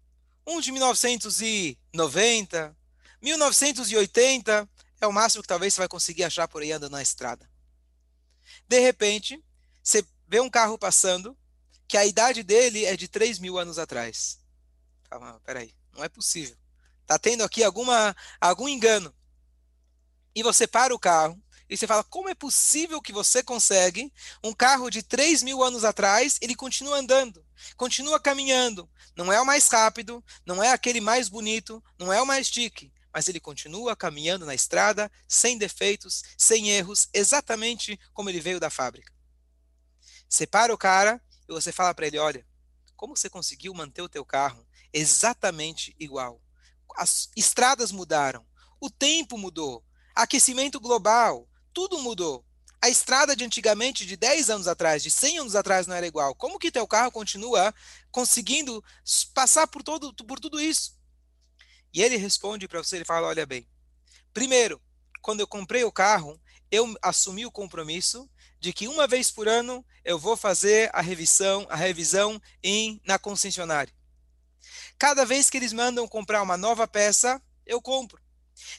um 0.47 0.61
de 0.61 0.71
1990, 0.71 2.77
1980 3.21 4.69
é 5.01 5.07
o 5.07 5.13
máximo 5.13 5.43
que 5.43 5.47
talvez 5.47 5.73
você 5.73 5.81
vai 5.81 5.87
conseguir 5.87 6.23
achar 6.23 6.47
por 6.47 6.61
aí 6.61 6.71
andando 6.71 6.93
na 6.93 7.01
estrada. 7.01 7.49
De 8.67 8.79
repente, 8.79 9.43
você 9.83 10.03
vê 10.27 10.39
um 10.39 10.49
carro 10.49 10.77
passando 10.77 11.37
que 11.87 11.97
a 11.97 12.05
idade 12.05 12.43
dele 12.43 12.85
é 12.85 12.95
de 12.95 13.07
3 13.07 13.39
mil 13.39 13.59
anos 13.59 13.77
atrás. 13.77 14.39
Calma, 15.09 15.39
peraí, 15.43 15.75
não 15.93 16.03
é 16.03 16.09
possível. 16.09 16.57
Está 17.01 17.19
tendo 17.19 17.43
aqui 17.43 17.63
alguma, 17.63 18.15
algum 18.39 18.69
engano. 18.69 19.13
E 20.33 20.43
você 20.43 20.67
para 20.67 20.95
o 20.95 20.99
carro 20.99 21.41
e 21.69 21.77
você 21.77 21.85
fala, 21.85 22.03
como 22.03 22.29
é 22.29 22.33
possível 22.33 22.99
que 22.99 23.13
você 23.13 23.43
consegue 23.43 24.11
um 24.43 24.51
carro 24.51 24.89
de 24.89 25.03
3 25.03 25.43
mil 25.43 25.63
anos 25.63 25.83
atrás, 25.83 26.39
ele 26.41 26.55
continua 26.55 26.97
andando, 26.97 27.45
continua 27.77 28.19
caminhando. 28.19 28.89
Não 29.15 29.31
é 29.31 29.39
o 29.39 29.45
mais 29.45 29.67
rápido, 29.67 30.23
não 30.45 30.63
é 30.63 30.71
aquele 30.71 30.99
mais 30.99 31.29
bonito, 31.29 31.83
não 31.97 32.11
é 32.11 32.19
o 32.19 32.25
mais 32.25 32.47
chique, 32.47 32.91
mas 33.13 33.27
ele 33.27 33.39
continua 33.39 33.95
caminhando 33.95 34.45
na 34.45 34.55
estrada, 34.55 35.11
sem 35.27 35.57
defeitos, 35.57 36.23
sem 36.37 36.71
erros, 36.71 37.07
exatamente 37.13 37.99
como 38.13 38.29
ele 38.29 38.39
veio 38.39 38.59
da 38.59 38.71
fábrica. 38.71 39.13
Você 40.27 40.47
para 40.47 40.73
o 40.73 40.77
cara 40.77 41.21
e 41.47 41.53
você 41.53 41.71
fala 41.71 41.93
para 41.93 42.07
ele, 42.07 42.17
olha, 42.17 42.45
como 42.95 43.15
você 43.15 43.29
conseguiu 43.29 43.73
manter 43.73 44.01
o 44.01 44.09
teu 44.09 44.25
carro 44.25 44.65
exatamente 44.91 45.95
igual? 45.99 46.41
As 46.95 47.29
estradas 47.35 47.91
mudaram, 47.91 48.45
o 48.79 48.89
tempo 48.89 49.37
mudou, 49.37 49.85
aquecimento 50.15 50.79
global, 50.79 51.48
tudo 51.73 51.99
mudou. 51.99 52.45
A 52.81 52.89
estrada 52.89 53.35
de 53.35 53.43
antigamente, 53.43 54.05
de 54.05 54.15
10 54.15 54.49
anos 54.49 54.67
atrás, 54.67 55.03
de 55.03 55.11
100 55.11 55.39
anos 55.39 55.55
atrás, 55.55 55.85
não 55.85 55.95
era 55.95 56.07
igual. 56.07 56.33
Como 56.35 56.57
que 56.57 56.71
teu 56.71 56.87
carro 56.87 57.11
continua 57.11 57.73
conseguindo 58.09 58.83
passar 59.33 59.67
por, 59.67 59.83
todo, 59.83 60.13
por 60.13 60.39
tudo 60.39 60.61
isso? 60.61 60.97
E 61.93 62.01
ele 62.01 62.15
responde 62.15 62.67
para 62.67 62.81
você, 62.81 62.97
ele 62.97 63.05
fala, 63.05 63.27
olha 63.27 63.45
bem, 63.45 63.67
primeiro, 64.33 64.81
quando 65.21 65.41
eu 65.41 65.47
comprei 65.47 65.83
o 65.83 65.91
carro, 65.91 66.39
eu 66.71 66.95
assumi 67.01 67.45
o 67.45 67.51
compromisso 67.51 68.29
de 68.59 68.71
que 68.71 68.87
uma 68.87 69.07
vez 69.07 69.31
por 69.31 69.47
ano 69.47 69.85
eu 70.03 70.19
vou 70.19 70.37
fazer 70.37 70.89
a 70.93 71.01
revisão, 71.01 71.65
a 71.69 71.75
revisão 71.75 72.41
em, 72.63 73.01
na 73.05 73.17
concessionária. 73.17 73.93
Cada 74.97 75.25
vez 75.25 75.49
que 75.49 75.57
eles 75.57 75.73
mandam 75.73 76.07
comprar 76.07 76.41
uma 76.41 76.57
nova 76.57 76.87
peça, 76.87 77.41
eu 77.65 77.81
compro. 77.81 78.21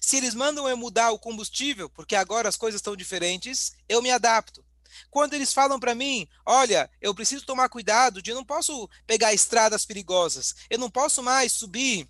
Se 0.01 0.17
eles 0.17 0.35
mandam 0.35 0.69
eu 0.69 0.77
mudar 0.77 1.11
o 1.11 1.19
combustível, 1.19 1.89
porque 1.91 2.15
agora 2.15 2.49
as 2.49 2.57
coisas 2.57 2.79
estão 2.79 2.97
diferentes, 2.97 3.73
eu 3.89 4.03
me 4.03 4.11
adapto. 4.11 4.65
Quando 5.11 5.35
eles 5.35 5.53
falam 5.53 5.79
para 5.79 5.95
mim, 5.95 6.29
olha, 6.45 6.91
eu 7.01 7.15
preciso 7.15 7.47
tomar 7.47 7.69
cuidado 7.69 8.21
de 8.21 8.31
eu 8.31 8.35
não 8.35 8.45
posso 8.45 8.89
pegar 9.07 9.33
estradas 9.33 9.85
perigosas, 9.85 10.55
eu 10.69 10.79
não 10.79 10.91
posso 10.91 11.23
mais 11.23 11.53
subir 11.53 12.09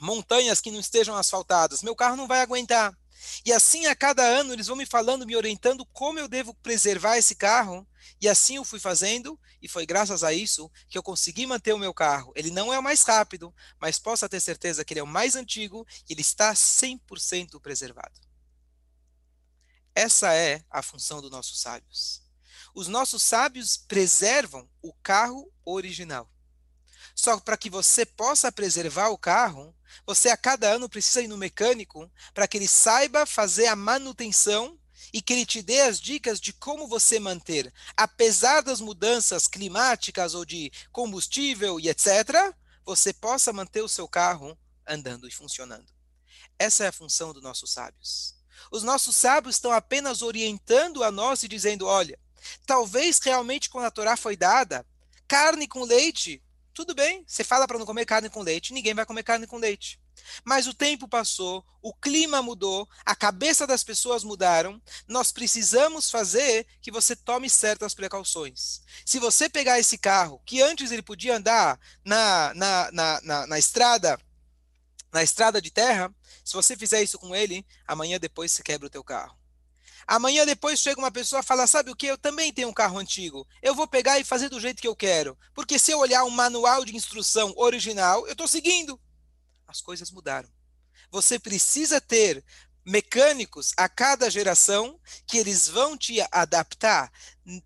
montanhas 0.00 0.60
que 0.60 0.70
não 0.70 0.80
estejam 0.80 1.16
asfaltadas, 1.16 1.82
meu 1.82 1.96
carro 1.96 2.16
não 2.16 2.26
vai 2.26 2.40
aguentar. 2.40 2.96
E 3.44 3.52
assim, 3.52 3.86
a 3.86 3.94
cada 3.94 4.22
ano, 4.22 4.52
eles 4.52 4.66
vão 4.66 4.76
me 4.76 4.86
falando, 4.86 5.26
me 5.26 5.36
orientando 5.36 5.86
como 5.86 6.18
eu 6.18 6.28
devo 6.28 6.54
preservar 6.54 7.16
esse 7.16 7.34
carro. 7.34 7.86
E 8.20 8.28
assim 8.28 8.56
eu 8.56 8.64
fui 8.64 8.78
fazendo, 8.78 9.38
e 9.60 9.68
foi 9.68 9.86
graças 9.86 10.22
a 10.22 10.32
isso 10.32 10.70
que 10.88 10.96
eu 10.96 11.02
consegui 11.02 11.46
manter 11.46 11.72
o 11.72 11.78
meu 11.78 11.92
carro. 11.92 12.32
Ele 12.34 12.50
não 12.50 12.72
é 12.72 12.78
o 12.78 12.82
mais 12.82 13.02
rápido, 13.02 13.54
mas 13.80 13.98
possa 13.98 14.28
ter 14.28 14.40
certeza 14.40 14.84
que 14.84 14.92
ele 14.92 15.00
é 15.00 15.02
o 15.02 15.06
mais 15.06 15.36
antigo 15.36 15.86
e 16.08 16.12
ele 16.12 16.20
está 16.20 16.52
100% 16.52 17.60
preservado. 17.60 18.20
Essa 19.94 20.34
é 20.34 20.64
a 20.70 20.82
função 20.82 21.22
dos 21.22 21.30
nossos 21.30 21.60
sábios. 21.60 22.22
Os 22.74 22.88
nossos 22.88 23.22
sábios 23.22 23.76
preservam 23.76 24.68
o 24.82 24.92
carro 24.92 25.50
original. 25.64 26.28
Só 27.14 27.38
para 27.38 27.56
que 27.56 27.70
você 27.70 28.04
possa 28.04 28.50
preservar 28.50 29.10
o 29.10 29.18
carro, 29.18 29.74
você 30.06 30.28
a 30.28 30.36
cada 30.36 30.68
ano 30.70 30.88
precisa 30.88 31.22
ir 31.22 31.28
no 31.28 31.36
mecânico 31.36 32.10
para 32.32 32.46
que 32.46 32.56
ele 32.56 32.68
saiba 32.68 33.26
fazer 33.26 33.66
a 33.66 33.76
manutenção 33.76 34.78
e 35.12 35.22
que 35.22 35.32
ele 35.32 35.46
te 35.46 35.62
dê 35.62 35.80
as 35.82 36.00
dicas 36.00 36.40
de 36.40 36.52
como 36.52 36.88
você 36.88 37.20
manter, 37.20 37.72
apesar 37.96 38.62
das 38.62 38.80
mudanças 38.80 39.46
climáticas 39.46 40.34
ou 40.34 40.44
de 40.44 40.72
combustível 40.90 41.78
e 41.78 41.88
etc., 41.88 42.52
você 42.84 43.12
possa 43.12 43.52
manter 43.52 43.82
o 43.82 43.88
seu 43.88 44.08
carro 44.08 44.58
andando 44.86 45.28
e 45.28 45.30
funcionando. 45.30 45.92
Essa 46.58 46.84
é 46.84 46.88
a 46.88 46.92
função 46.92 47.32
dos 47.32 47.42
nossos 47.42 47.72
sábios. 47.72 48.34
Os 48.70 48.82
nossos 48.82 49.16
sábios 49.16 49.56
estão 49.56 49.72
apenas 49.72 50.22
orientando 50.22 51.02
a 51.02 51.10
nós 51.10 51.42
e 51.42 51.48
dizendo: 51.48 51.86
olha, 51.86 52.18
talvez 52.66 53.18
realmente 53.22 53.70
quando 53.70 53.86
a 53.86 53.90
Torá 53.90 54.16
foi 54.16 54.36
dada, 54.36 54.86
carne 55.26 55.66
com 55.66 55.84
leite 55.84 56.42
tudo 56.74 56.94
bem, 56.94 57.24
você 57.26 57.44
fala 57.44 57.66
para 57.66 57.78
não 57.78 57.86
comer 57.86 58.04
carne 58.04 58.28
com 58.28 58.42
leite, 58.42 58.72
ninguém 58.72 58.92
vai 58.92 59.06
comer 59.06 59.22
carne 59.22 59.46
com 59.46 59.56
leite. 59.56 60.00
Mas 60.44 60.66
o 60.66 60.74
tempo 60.74 61.06
passou, 61.06 61.64
o 61.80 61.94
clima 61.94 62.42
mudou, 62.42 62.88
a 63.04 63.14
cabeça 63.14 63.66
das 63.66 63.84
pessoas 63.84 64.24
mudaram. 64.24 64.80
Nós 65.06 65.30
precisamos 65.30 66.10
fazer 66.10 66.66
que 66.80 66.90
você 66.90 67.14
tome 67.14 67.48
certas 67.48 67.94
precauções. 67.94 68.82
Se 69.06 69.18
você 69.18 69.48
pegar 69.48 69.78
esse 69.78 69.96
carro, 69.96 70.40
que 70.44 70.60
antes 70.60 70.90
ele 70.90 71.02
podia 71.02 71.36
andar 71.36 71.78
na, 72.04 72.52
na, 72.54 72.90
na, 72.92 73.20
na, 73.22 73.46
na 73.46 73.58
estrada, 73.58 74.18
na 75.12 75.22
estrada 75.22 75.62
de 75.62 75.70
terra, 75.70 76.12
se 76.44 76.54
você 76.54 76.76
fizer 76.76 77.02
isso 77.02 77.18
com 77.18 77.34
ele, 77.34 77.64
amanhã 77.86 78.18
depois 78.18 78.52
você 78.52 78.62
quebra 78.62 78.86
o 78.86 78.90
teu 78.90 79.04
carro. 79.04 79.43
Amanhã 80.06 80.44
depois 80.44 80.80
chega 80.80 81.00
uma 81.00 81.10
pessoa 81.10 81.40
e 81.40 81.44
fala: 81.44 81.66
Sabe 81.66 81.90
o 81.90 81.96
que? 81.96 82.06
Eu 82.06 82.18
também 82.18 82.52
tenho 82.52 82.68
um 82.68 82.72
carro 82.72 82.98
antigo. 82.98 83.46
Eu 83.62 83.74
vou 83.74 83.86
pegar 83.86 84.18
e 84.18 84.24
fazer 84.24 84.48
do 84.48 84.60
jeito 84.60 84.80
que 84.80 84.88
eu 84.88 84.96
quero. 84.96 85.36
Porque 85.54 85.78
se 85.78 85.92
eu 85.92 85.98
olhar 85.98 86.24
um 86.24 86.30
manual 86.30 86.84
de 86.84 86.94
instrução 86.94 87.52
original, 87.56 88.26
eu 88.26 88.32
estou 88.32 88.48
seguindo. 88.48 89.00
As 89.66 89.80
coisas 89.80 90.10
mudaram. 90.10 90.48
Você 91.10 91.38
precisa 91.38 92.00
ter 92.00 92.44
mecânicos 92.84 93.72
a 93.76 93.88
cada 93.88 94.30
geração 94.30 95.00
que 95.26 95.38
eles 95.38 95.68
vão 95.68 95.96
te 95.96 96.20
adaptar, 96.30 97.10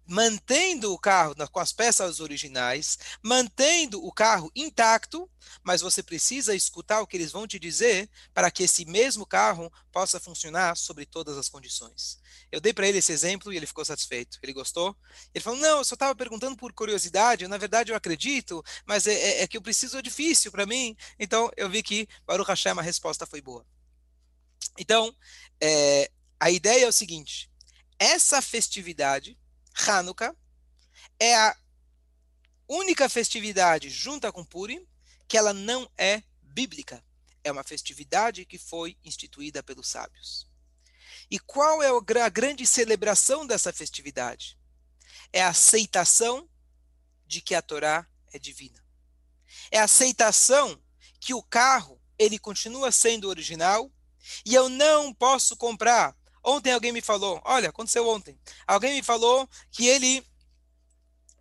mantendo 0.07 0.93
o 0.93 0.99
carro 0.99 1.35
com 1.51 1.61
as 1.61 1.73
peças 1.73 2.21
originais, 2.21 2.99
mantendo 3.23 4.05
o 4.05 4.13
carro 4.13 4.51
intacto, 4.55 5.29
mas 5.63 5.81
você 5.81 6.03
precisa 6.03 6.55
escutar 6.55 7.01
o 7.01 7.07
que 7.07 7.17
eles 7.17 7.33
vão 7.33 7.47
te 7.47 7.59
dizer 7.59 8.09
para 8.35 8.51
que 8.51 8.65
esse 8.65 8.85
mesmo 8.85 9.27
carro 9.27 9.73
possa 9.93 10.21
funcionar 10.21 10.77
sobre 10.77 11.07
todas 11.07 11.37
as 11.37 11.49
condições. 11.49 12.19
Eu 12.51 12.61
dei 12.61 12.73
para 12.73 12.89
ele 12.89 12.99
esse 12.99 13.13
exemplo 13.13 13.53
e 13.53 13.57
ele 13.57 13.67
ficou 13.67 13.85
satisfeito. 13.85 14.39
Ele 14.43 14.53
gostou? 14.53 14.97
Ele 15.35 15.43
falou: 15.43 15.59
Não, 15.59 15.79
eu 15.79 15.85
só 15.85 15.95
estava 15.95 16.15
perguntando 16.15 16.57
por 16.57 16.73
curiosidade. 16.73 17.49
Na 17.49 17.59
verdade, 17.59 17.93
eu 17.93 17.97
acredito, 17.97 18.65
mas 18.87 19.07
é, 19.07 19.15
é, 19.15 19.43
é 19.43 19.47
que 19.47 19.57
eu 19.57 19.63
preciso, 19.63 19.99
é 19.99 20.03
difícil 20.03 20.51
para 20.51 20.67
mim. 20.67 20.97
Então, 21.19 21.51
eu 21.57 21.69
vi 21.69 21.83
que, 21.83 22.09
o 22.27 22.43
Hashem, 22.43 22.73
a 22.73 22.83
resposta 22.83 23.27
foi 23.27 23.41
boa. 23.41 23.65
Então, 24.79 25.15
é, 25.61 26.11
a 26.39 26.51
ideia 26.51 26.85
é 26.85 26.89
o 26.89 26.93
seguinte: 26.93 27.51
essa 27.99 28.41
festividade, 28.41 29.39
Hanukkah, 29.87 30.35
é 31.19 31.37
a 31.37 31.57
única 32.69 33.09
festividade 33.09 33.89
junta 33.91 34.31
com 34.31 34.45
Purim 34.45 34.87
que 35.27 35.37
ela 35.37 35.53
não 35.53 35.91
é 35.97 36.23
bíblica. 36.43 37.05
É 37.43 37.51
uma 37.51 37.65
festividade 37.65 38.45
que 38.45 38.59
foi 38.59 38.97
instituída 39.05 39.63
pelos 39.63 39.89
sábios. 39.89 40.47
E 41.31 41.39
qual 41.39 41.83
é 41.83 41.89
a 42.23 42.29
grande 42.29 42.67
celebração 42.67 43.47
dessa 43.47 43.73
festividade? 43.73 44.59
É 45.33 45.43
a 45.43 45.49
aceitação 45.49 46.49
de 47.27 47.41
que 47.41 47.55
a 47.55 47.63
Torá 47.63 48.07
é 48.33 48.39
divina. 48.39 48.83
É 49.71 49.79
a 49.79 49.85
aceitação 49.85 50.83
que 51.21 51.35
o 51.35 51.43
carro 51.43 52.01
ele 52.19 52.39
continua 52.39 52.91
sendo 52.91 53.29
original 53.29 53.93
e 54.45 54.55
eu 54.55 54.69
não 54.69 55.13
posso 55.13 55.57
comprar. 55.57 56.17
Ontem 56.45 56.73
alguém 56.73 56.93
me 56.93 57.01
falou, 57.01 57.41
olha, 57.45 57.69
aconteceu 57.69 58.09
ontem. 58.09 58.39
Alguém 58.67 58.95
me 58.95 59.03
falou 59.03 59.49
que 59.71 59.87
ele 59.87 60.25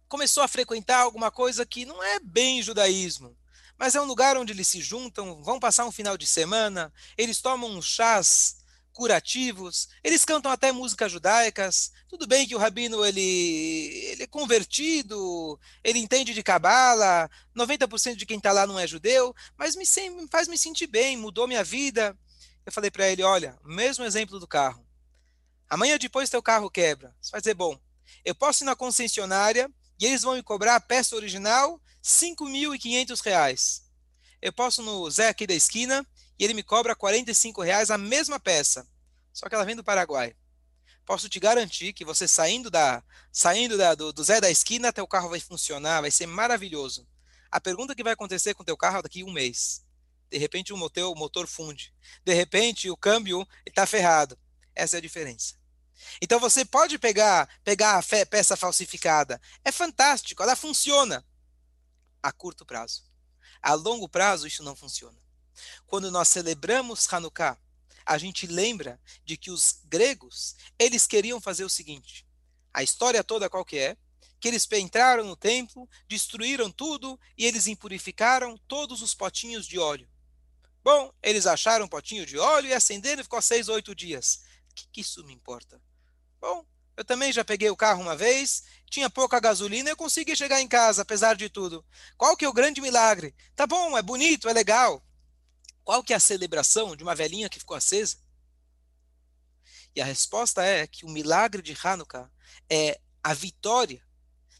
começou 0.07 0.43
a 0.43 0.47
frequentar 0.47 0.99
alguma 0.99 1.29
coisa 1.29 1.65
que 1.65 1.85
não 1.85 2.01
é 2.01 2.19
bem 2.19 2.61
judaísmo, 2.61 3.37
mas 3.77 3.95
é 3.95 4.01
um 4.01 4.05
lugar 4.05 4.37
onde 4.37 4.53
eles 4.53 4.67
se 4.67 4.81
juntam, 4.81 5.41
vão 5.43 5.59
passar 5.59 5.85
um 5.85 5.91
final 5.91 6.17
de 6.17 6.25
semana, 6.25 6.91
eles 7.17 7.41
tomam 7.41 7.69
um 7.69 7.81
chás 7.81 8.57
curativos, 8.97 9.87
eles 10.03 10.25
cantam 10.25 10.51
até 10.51 10.71
músicas 10.71 11.11
judaicas. 11.11 11.91
Tudo 12.09 12.25
bem 12.25 12.47
que 12.47 12.55
o 12.55 12.57
rabino 12.57 13.05
ele, 13.05 13.21
ele 13.21 14.23
é 14.23 14.27
convertido, 14.27 15.59
ele 15.83 15.99
entende 15.99 16.33
de 16.33 16.41
cabala, 16.41 17.29
90% 17.55 18.15
de 18.15 18.25
quem 18.25 18.37
está 18.37 18.51
lá 18.51 18.65
não 18.65 18.79
é 18.79 18.87
judeu, 18.87 19.35
mas 19.55 19.75
me 19.75 19.85
faz 20.31 20.47
me 20.47 20.57
sentir 20.57 20.87
bem, 20.87 21.15
mudou 21.15 21.47
minha 21.47 21.63
vida. 21.63 22.17
Eu 22.67 22.73
falei 22.73 22.91
para 22.91 23.07
ele, 23.09 23.23
olha, 23.23 23.57
mesmo 23.63 24.03
exemplo 24.03 24.41
do 24.41 24.45
carro. 24.45 24.85
Amanhã 25.69 25.97
depois 25.97 26.29
teu 26.29 26.43
carro 26.43 26.69
quebra. 26.69 27.15
Você 27.21 27.31
vai 27.31 27.39
dizer, 27.39 27.53
bom, 27.53 27.79
eu 28.25 28.35
posso 28.35 28.61
ir 28.61 28.65
na 28.65 28.75
concessionária 28.75 29.71
e 29.97 30.05
eles 30.05 30.21
vão 30.21 30.35
me 30.35 30.43
cobrar 30.43 30.75
a 30.75 30.81
peça 30.81 31.15
original 31.15 31.77
R$ 31.77 31.81
5.500. 32.03 33.83
Eu 34.41 34.51
posso 34.51 34.83
no 34.83 35.09
Zé 35.09 35.29
aqui 35.29 35.47
da 35.47 35.53
esquina 35.53 36.05
e 36.37 36.43
ele 36.43 36.53
me 36.53 36.61
cobra 36.61 36.93
45 36.93 37.61
reais 37.61 37.89
a 37.89 37.97
mesma 37.97 38.37
peça. 38.37 38.85
Só 39.31 39.47
que 39.47 39.55
ela 39.55 39.63
vem 39.63 39.77
do 39.77 39.83
Paraguai. 39.83 40.35
Posso 41.05 41.29
te 41.29 41.39
garantir 41.39 41.93
que 41.93 42.03
você 42.03 42.27
saindo 42.27 42.69
da 42.69 43.01
saindo 43.31 43.77
da, 43.77 43.95
do, 43.95 44.11
do 44.11 44.25
Zé 44.25 44.41
da 44.41 44.51
esquina, 44.51 44.91
teu 44.91 45.07
carro 45.07 45.29
vai 45.29 45.39
funcionar, 45.39 46.01
vai 46.01 46.11
ser 46.11 46.25
maravilhoso. 46.25 47.07
A 47.49 47.61
pergunta 47.61 47.95
que 47.95 48.03
vai 48.03 48.11
acontecer 48.11 48.53
com 48.53 48.65
teu 48.65 48.75
carro 48.75 49.01
daqui 49.01 49.21
a 49.21 49.25
um 49.25 49.31
mês. 49.31 49.86
De 50.29 50.37
repente 50.37 50.73
o 50.73 50.77
motor, 50.77 51.11
o 51.11 51.15
motor 51.15 51.47
funde. 51.47 51.93
De 52.23 52.33
repente 52.33 52.89
o 52.89 52.97
câmbio 52.97 53.47
está 53.65 53.85
ferrado. 53.85 54.37
Essa 54.75 54.97
é 54.97 54.99
a 54.99 55.01
diferença. 55.01 55.55
Então 56.21 56.39
você 56.39 56.63
pode 56.63 56.97
pegar 56.99 57.49
pegar 57.63 57.97
a 57.97 58.25
peça 58.25 58.55
falsificada. 58.55 59.41
É 59.63 59.71
fantástico, 59.71 60.43
ela 60.43 60.55
funciona 60.55 61.25
a 62.21 62.31
curto 62.31 62.65
prazo. 62.65 63.03
A 63.61 63.73
longo 63.73 64.07
prazo 64.07 64.47
isso 64.47 64.63
não 64.63 64.75
funciona. 64.75 65.17
Quando 65.85 66.11
nós 66.11 66.27
celebramos 66.27 67.11
Hanukkah, 67.11 67.57
a 68.05 68.17
gente 68.17 68.47
lembra 68.47 68.99
de 69.25 69.35
que 69.35 69.51
os 69.51 69.81
gregos, 69.85 70.55
eles 70.79 71.05
queriam 71.07 71.41
fazer 71.41 71.65
o 71.65 71.69
seguinte: 71.69 72.25
a 72.73 72.83
história 72.83 73.23
toda 73.23 73.49
qual 73.49 73.65
que 73.65 73.77
é? 73.77 73.97
Que 74.39 74.47
eles 74.47 74.67
entraram 74.73 75.25
no 75.25 75.35
templo, 75.35 75.89
destruíram 76.07 76.71
tudo 76.71 77.19
e 77.37 77.45
eles 77.45 77.67
impurificaram 77.67 78.57
todos 78.67 79.01
os 79.01 79.15
potinhos 79.15 79.65
de 79.67 79.79
óleo. 79.79 80.07
Bom, 80.87 81.11
eles 81.21 81.45
acharam 81.45 81.83
um 81.83 81.89
potinho 81.89 82.25
de 82.25 82.37
óleo 82.37 82.69
e 82.69 82.73
acenderam 82.73 83.19
e 83.19 83.23
ficou 83.23 83.41
seis, 83.41 83.67
oito 83.67 83.93
dias. 83.93 84.39
O 84.71 84.73
que, 84.73 84.87
que 84.87 85.01
isso 85.01 85.21
me 85.25 85.33
importa? 85.33 85.81
Bom, 86.39 86.65
eu 86.95 87.03
também 87.03 87.29
já 87.29 87.43
peguei 87.43 87.69
o 87.69 87.75
carro 87.75 88.01
uma 88.01 88.15
vez, 88.15 88.63
tinha 88.89 89.09
pouca 89.09 89.37
gasolina 89.37 89.89
e 89.89 89.91
eu 89.91 89.97
consegui 89.97 90.33
chegar 90.33 90.61
em 90.61 90.67
casa, 90.69 91.01
apesar 91.01 91.35
de 91.35 91.49
tudo. 91.49 91.85
Qual 92.15 92.37
que 92.37 92.45
é 92.45 92.47
o 92.47 92.53
grande 92.53 92.79
milagre? 92.79 93.35
Tá 93.53 93.67
bom, 93.67 93.97
é 93.97 94.01
bonito, 94.01 94.47
é 94.47 94.53
legal. 94.53 95.05
Qual 95.83 96.01
que 96.01 96.13
é 96.13 96.15
a 96.15 96.21
celebração 96.21 96.95
de 96.95 97.03
uma 97.03 97.13
velhinha 97.13 97.49
que 97.49 97.59
ficou 97.59 97.75
acesa? 97.75 98.15
E 99.93 99.99
a 99.99 100.05
resposta 100.05 100.63
é 100.63 100.87
que 100.87 101.03
o 101.03 101.09
milagre 101.09 101.61
de 101.61 101.77
Hanukkah 101.83 102.31
é 102.69 102.97
a 103.21 103.33
vitória 103.33 104.01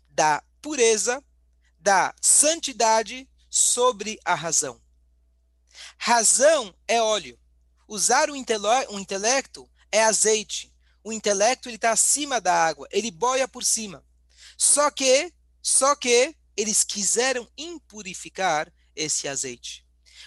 da 0.10 0.44
pureza, 0.62 1.24
da 1.80 2.14
santidade 2.22 3.30
sobre 3.50 4.20
a 4.26 4.36
razão. 4.36 4.86
Razão 5.98 6.74
é 6.88 7.02
óleo. 7.02 7.40
Usar 7.88 8.30
o, 8.30 8.34
o 8.34 9.00
intelecto 9.00 9.70
é 9.92 10.04
azeite. 10.04 10.74
O 11.04 11.14
intelecto 11.14 11.70
ele 11.70 11.78
está 11.78 11.92
acima 11.92 12.42
da 12.42 12.54
água, 12.54 12.88
ele 12.92 13.10
boia 13.12 13.48
por 13.48 13.64
cima. 13.64 14.04
Só 14.58 14.92
que, 14.92 15.34
só 15.62 15.96
que 15.96 16.36
eles 16.56 16.84
quiseram 16.84 17.48
impurificar 17.58 18.72
esse 18.96 19.28
azeite. 19.28 19.86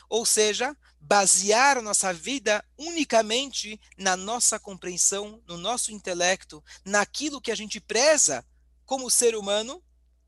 Ou 0.08 0.24
seja, 0.24 0.76
basear 0.98 1.78
a 1.78 1.82
nossa 1.82 2.12
vida 2.12 2.64
unicamente 2.78 3.80
na 3.96 4.16
nossa 4.16 4.58
compreensão, 4.58 5.42
no 5.46 5.56
nosso 5.56 5.92
intelecto, 5.92 6.62
naquilo 6.84 7.40
que 7.40 7.50
a 7.50 7.54
gente 7.54 7.80
preza 7.80 8.46
como 8.84 9.10
ser 9.10 9.36
humano, 9.36 9.82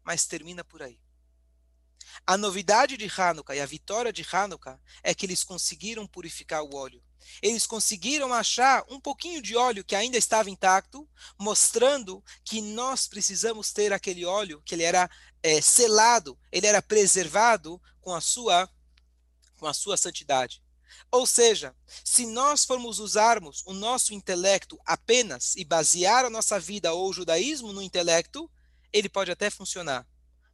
mas 0.05 0.27
termina 0.27 0.65
por 0.65 0.83
aí. 0.83 1.02
A 2.27 2.37
novidade 2.37 2.97
de 2.97 3.11
Hanukkah 3.17 3.55
e 3.55 3.61
a 3.61 3.67
vitória 3.67 4.13
de 4.13 4.27
Hanukkah 4.31 4.79
é 5.03 5.15
que 5.15 5.27
eles 5.27 5.45
conseguiram 5.45 6.07
purificar 6.07 6.63
o 6.63 6.75
óleo. 6.75 7.03
Eles 7.41 7.67
conseguiram 7.67 8.33
achar 8.33 8.85
um 8.89 9.01
pouquinho 9.01 9.41
de 9.41 9.57
óleo 9.57 9.85
que 9.85 9.95
ainda 9.95 10.19
estava 10.19 10.51
intacto, 10.51 11.09
mostrando 11.39 12.23
que 12.45 12.61
nós 12.61 13.07
precisamos 13.07 13.73
ter 13.73 13.93
aquele 13.93 14.25
óleo 14.25 14.63
que 14.65 14.75
ele 14.75 14.83
era 14.83 15.09
é, 15.43 15.61
selado, 15.61 16.39
ele 16.51 16.67
era 16.67 16.83
preservado 16.83 17.81
com 18.01 18.15
a 18.15 18.21
sua 18.21 18.69
com 19.57 19.67
a 19.69 19.73
sua 19.73 19.97
santidade. 19.97 20.61
Ou 21.11 21.25
seja, 21.25 21.75
se 22.05 22.27
nós 22.27 22.65
formos 22.65 22.99
usarmos 22.99 23.63
o 23.65 23.73
nosso 23.73 24.13
intelecto 24.13 24.79
apenas 24.85 25.55
e 25.55 25.65
basear 25.65 26.25
a 26.25 26.31
nossa 26.31 26.59
vida 26.59 26.93
ou 26.93 27.09
o 27.09 27.13
judaísmo 27.13 27.73
no 27.73 27.81
intelecto, 27.81 28.51
ele 28.93 29.09
pode 29.09 29.31
até 29.31 29.51
funcionar. 29.51 30.07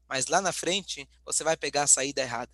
Mas 0.08 0.26
lá 0.26 0.40
na 0.40 0.52
frente, 0.52 1.08
você 1.24 1.44
vai 1.44 1.56
pegar 1.56 1.82
a 1.82 1.86
saída 1.86 2.22
errada. 2.22 2.50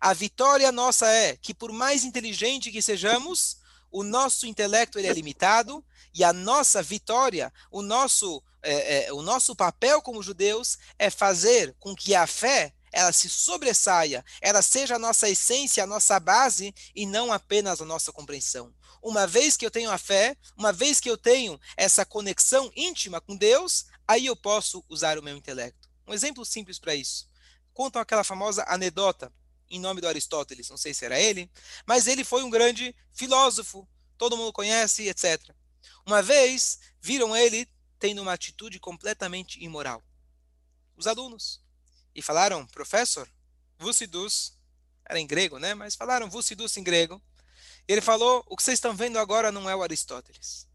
A 0.00 0.12
vitória 0.12 0.70
nossa 0.70 1.06
é 1.06 1.36
que, 1.36 1.54
por 1.54 1.72
mais 1.72 2.04
inteligente 2.04 2.70
que 2.70 2.82
sejamos, 2.82 3.58
o 3.90 4.02
nosso 4.02 4.46
intelecto 4.46 4.98
ele 4.98 5.08
é 5.08 5.12
limitado 5.12 5.84
e 6.14 6.22
a 6.22 6.32
nossa 6.32 6.82
vitória, 6.82 7.52
o 7.70 7.82
nosso, 7.82 8.42
é, 8.62 9.06
é, 9.06 9.12
o 9.12 9.22
nosso 9.22 9.54
papel 9.54 10.02
como 10.02 10.22
judeus 10.22 10.78
é 10.98 11.10
fazer 11.10 11.74
com 11.78 11.94
que 11.94 12.14
a 12.14 12.26
fé 12.26 12.72
ela 12.92 13.12
se 13.12 13.28
sobressaia, 13.28 14.24
ela 14.40 14.62
seja 14.62 14.96
a 14.96 14.98
nossa 14.98 15.28
essência, 15.28 15.84
a 15.84 15.86
nossa 15.86 16.18
base 16.18 16.74
e 16.94 17.06
não 17.06 17.32
apenas 17.32 17.80
a 17.80 17.84
nossa 17.84 18.12
compreensão. 18.12 18.74
Uma 19.02 19.26
vez 19.26 19.56
que 19.56 19.64
eu 19.64 19.70
tenho 19.70 19.90
a 19.90 19.96
fé, 19.96 20.36
uma 20.56 20.72
vez 20.72 21.00
que 21.00 21.08
eu 21.08 21.16
tenho 21.16 21.58
essa 21.76 22.04
conexão 22.04 22.70
íntima 22.76 23.20
com 23.20 23.36
Deus, 23.36 23.86
aí 24.06 24.26
eu 24.26 24.36
posso 24.36 24.84
usar 24.88 25.18
o 25.18 25.22
meu 25.22 25.36
intelecto. 25.36 25.79
Um 26.10 26.12
exemplo 26.12 26.44
simples 26.44 26.76
para 26.76 26.92
isso. 26.92 27.28
Contam 27.72 28.02
aquela 28.02 28.24
famosa 28.24 28.64
anedota 28.66 29.32
em 29.70 29.78
nome 29.78 30.00
do 30.00 30.08
Aristóteles, 30.08 30.68
não 30.68 30.76
sei 30.76 30.92
se 30.92 31.04
era 31.04 31.20
ele, 31.20 31.48
mas 31.86 32.08
ele 32.08 32.24
foi 32.24 32.42
um 32.42 32.50
grande 32.50 32.92
filósofo, 33.12 33.88
todo 34.18 34.36
mundo 34.36 34.52
conhece, 34.52 35.08
etc. 35.08 35.54
Uma 36.04 36.20
vez 36.20 36.80
viram 37.00 37.36
ele 37.36 37.64
tendo 38.00 38.20
uma 38.22 38.32
atitude 38.32 38.80
completamente 38.80 39.62
imoral. 39.62 40.02
Os 40.96 41.06
alunos 41.06 41.62
e 42.12 42.20
falaram, 42.20 42.66
professor, 42.66 43.30
vusidus, 43.78 44.58
era 45.08 45.20
em 45.20 45.28
grego, 45.28 45.60
né? 45.60 45.74
Mas 45.74 45.94
falaram 45.94 46.28
vusidus 46.28 46.76
em 46.76 46.82
grego. 46.82 47.22
Ele 47.86 48.00
falou, 48.00 48.44
o 48.48 48.56
que 48.56 48.64
vocês 48.64 48.78
estão 48.78 48.96
vendo 48.96 49.16
agora 49.16 49.52
não 49.52 49.70
é 49.70 49.76
o 49.76 49.82
Aristóteles. 49.82 50.66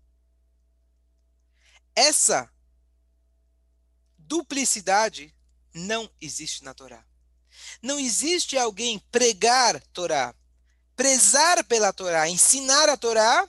Essa 1.93 2.49
duplicidade 4.27 5.33
não 5.73 6.09
existe 6.19 6.63
na 6.63 6.73
Torá. 6.73 7.05
Não 7.81 7.99
existe 7.99 8.57
alguém 8.57 8.99
pregar 9.11 9.81
Torá, 9.93 10.33
prezar 10.95 11.63
pela 11.65 11.93
Torá, 11.93 12.27
ensinar 12.29 12.89
a 12.89 12.97
Torá, 12.97 13.47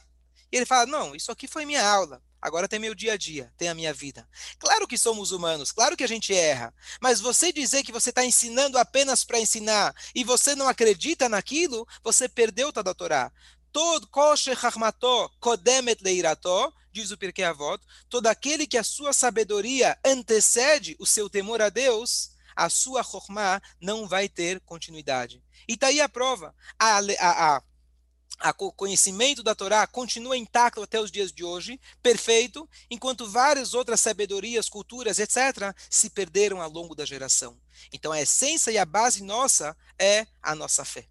e 0.50 0.56
ele 0.56 0.66
fala: 0.66 0.86
"Não, 0.86 1.14
isso 1.14 1.32
aqui 1.32 1.46
foi 1.46 1.64
minha 1.64 1.86
aula. 1.86 2.22
Agora 2.40 2.68
tem 2.68 2.78
meu 2.78 2.94
dia 2.94 3.14
a 3.14 3.16
dia, 3.16 3.52
tem 3.56 3.68
a 3.68 3.74
minha 3.74 3.92
vida. 3.92 4.28
Claro 4.58 4.86
que 4.86 4.96
somos 4.96 5.32
humanos, 5.32 5.72
claro 5.72 5.96
que 5.96 6.04
a 6.04 6.08
gente 6.08 6.32
erra. 6.32 6.72
Mas 7.00 7.20
você 7.20 7.52
dizer 7.52 7.82
que 7.82 7.90
você 7.90 8.10
está 8.10 8.24
ensinando 8.24 8.78
apenas 8.78 9.24
para 9.24 9.40
ensinar 9.40 9.92
e 10.14 10.22
você 10.22 10.54
não 10.54 10.68
acredita 10.68 11.28
naquilo, 11.28 11.86
você 12.04 12.28
perdeu 12.28 12.70
a 12.72 12.94
Torá. 12.94 13.32
Todo 13.72 14.06
kosher 14.08 14.56
harmató 14.64 15.28
kodemet 15.40 16.02
leirato, 16.02 16.72
diz 16.96 17.10
o 17.10 17.18
Pirkei 17.18 17.44
Avot, 17.44 17.82
todo 18.08 18.26
aquele 18.26 18.66
que 18.66 18.78
a 18.78 18.84
sua 18.84 19.12
sabedoria 19.12 19.98
antecede 20.04 20.96
o 20.98 21.04
seu 21.04 21.28
temor 21.28 21.60
a 21.60 21.68
Deus, 21.68 22.30
a 22.54 22.70
sua 22.70 23.02
chokmah 23.02 23.60
não 23.78 24.08
vai 24.08 24.30
ter 24.30 24.60
continuidade. 24.60 25.42
E 25.68 25.74
está 25.74 25.88
aí 25.88 26.00
a 26.00 26.08
prova. 26.08 26.54
A, 26.78 26.98
a, 26.98 27.56
a 27.56 28.54
o 28.58 28.72
conhecimento 28.72 29.42
da 29.42 29.54
Torá 29.54 29.86
continua 29.86 30.36
intacto 30.36 30.82
até 30.82 30.98
os 30.98 31.10
dias 31.10 31.32
de 31.32 31.44
hoje, 31.44 31.78
perfeito, 32.02 32.68
enquanto 32.90 33.30
várias 33.30 33.74
outras 33.74 34.00
sabedorias, 34.00 34.68
culturas, 34.68 35.18
etc., 35.18 35.74
se 35.90 36.10
perderam 36.10 36.60
ao 36.60 36.70
longo 36.70 36.94
da 36.94 37.04
geração. 37.04 37.58
Então 37.92 38.12
a 38.12 38.20
essência 38.20 38.70
e 38.70 38.78
a 38.78 38.84
base 38.86 39.22
nossa 39.22 39.76
é 39.98 40.26
a 40.42 40.54
nossa 40.54 40.84
fé. 40.84 41.06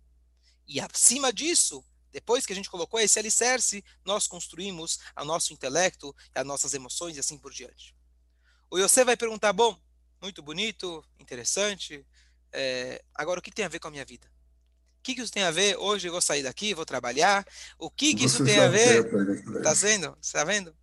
E 0.68 0.80
acima 0.80 1.32
disso, 1.32 1.84
depois 2.16 2.46
que 2.46 2.54
a 2.54 2.56
gente 2.56 2.70
colocou 2.70 3.00
esse 3.00 3.20
alicerce, 3.20 3.84
nós 4.04 4.26
construímos 4.26 5.00
o 5.20 5.26
nosso 5.26 5.54
intelecto, 5.54 6.16
as 6.34 6.46
nossas 6.46 6.74
emoções 6.74 7.18
e 7.18 7.20
assim 7.20 7.38
por 7.38 7.52
diante. 7.52 7.96
O 8.72 8.80
Yosef 8.80 9.06
vai 9.06 9.18
perguntar: 9.18 9.54
bom, 9.54 9.78
muito 10.22 10.42
bonito, 10.42 11.06
interessante, 11.20 12.06
é, 12.52 13.04
agora 13.14 13.40
o 13.40 13.44
que 13.44 13.52
tem 13.52 13.66
a 13.66 13.70
ver 13.70 13.80
com 13.80 13.90
a 13.90 13.92
minha 13.92 14.06
vida? 14.06 14.30
que, 15.06 15.14
que 15.14 15.22
isso 15.22 15.32
tem 15.32 15.44
a 15.44 15.52
ver? 15.52 15.78
Hoje 15.78 16.08
eu 16.08 16.12
vou 16.12 16.20
sair 16.20 16.42
daqui, 16.42 16.74
vou 16.74 16.86
trabalhar. 16.86 17.46
O 17.78 17.92
que, 17.92 18.16
que 18.16 18.26
isso 18.26 18.44
tem 18.44 18.60
a 18.60 18.68
ver? 18.68 19.06
Está 19.56 19.74
vendo? 19.74 20.18
Está 20.20 20.44
vendo? 20.44 20.76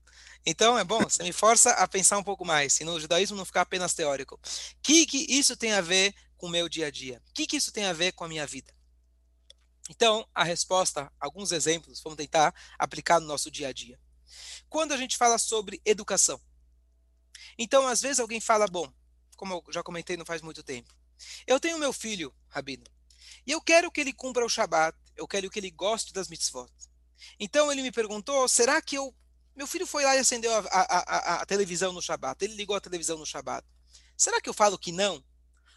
Então 0.47 0.79
é 0.79 0.85
bom, 0.85 1.01
você 1.01 1.23
me 1.25 1.33
força 1.33 1.71
a 1.71 1.89
pensar 1.89 2.19
um 2.19 2.23
pouco 2.23 2.45
mais, 2.45 2.73
se 2.73 2.85
no 2.85 3.01
judaísmo 3.01 3.37
não 3.37 3.45
ficar 3.45 3.63
apenas 3.63 3.95
teórico. 3.95 4.37
O 4.37 4.39
que, 4.81 5.07
que 5.07 5.27
isso 5.29 5.57
tem 5.57 5.73
a 5.73 5.81
ver 5.81 6.15
com 6.37 6.47
o 6.47 6.51
meu 6.51 6.69
dia 6.69 6.87
a 6.87 6.91
dia? 6.91 7.21
O 7.29 7.33
que, 7.33 7.47
que 7.47 7.57
isso 7.57 7.73
tem 7.73 7.85
a 7.85 7.93
ver 7.93 8.13
com 8.13 8.25
a 8.25 8.29
minha 8.29 8.47
vida? 8.47 8.73
Então, 9.91 10.27
a 10.35 10.45
resposta, 10.45 11.13
alguns 11.19 11.53
exemplos, 11.53 12.01
vamos 12.01 12.17
tentar 12.17 12.55
aplicar 12.79 13.21
no 13.21 13.27
nosso 13.27 13.51
dia 13.51 13.69
a 13.69 13.73
dia. 13.73 13.99
Quando 14.69 14.93
a 14.93 14.97
gente 14.97 15.17
fala 15.17 15.39
sobre 15.39 15.81
educação. 15.85 16.41
Então, 17.59 17.87
às 17.87 18.01
vezes 18.01 18.21
alguém 18.21 18.41
fala, 18.41 18.67
bom, 18.67 18.91
como 19.37 19.55
eu 19.55 19.73
já 19.73 19.83
comentei 19.83 20.17
não 20.17 20.25
faz 20.25 20.41
muito 20.41 20.63
tempo, 20.63 20.95
eu 21.47 21.61
tenho 21.61 21.79
meu 21.79 21.93
filho, 21.93 22.35
Rabino, 22.49 22.85
e 23.47 23.53
eu 23.53 23.61
quero 23.61 23.91
que 23.91 24.01
ele 24.01 24.13
cumpra 24.13 24.45
o 24.45 24.49
Shabat, 24.49 24.97
eu 25.17 25.27
quero 25.27 25.51
que 25.51 25.59
ele 25.59 25.71
goste 25.71 26.13
das 26.13 26.29
mitzvot. 26.29 26.71
Então 27.39 27.71
ele 27.71 27.83
me 27.83 27.93
perguntou: 27.93 28.49
será 28.49 28.81
que 28.81 28.97
eu. 28.97 29.15
Meu 29.55 29.67
filho 29.67 29.87
foi 29.87 30.05
lá 30.05 30.17
e 30.17 30.19
acendeu 30.19 30.51
a, 30.55 30.59
a, 30.71 30.83
a, 30.83 31.43
a 31.43 31.47
televisão 31.47 31.93
no 31.93 32.01
Shabat, 32.01 32.43
ele 32.43 32.55
ligou 32.55 32.75
a 32.75 32.81
televisão 32.81 33.19
no 33.19 33.27
Shabat. 33.27 33.67
Será 34.17 34.41
que 34.41 34.49
eu 34.49 34.55
falo 34.55 34.79
que 34.79 34.91
não? 34.93 35.23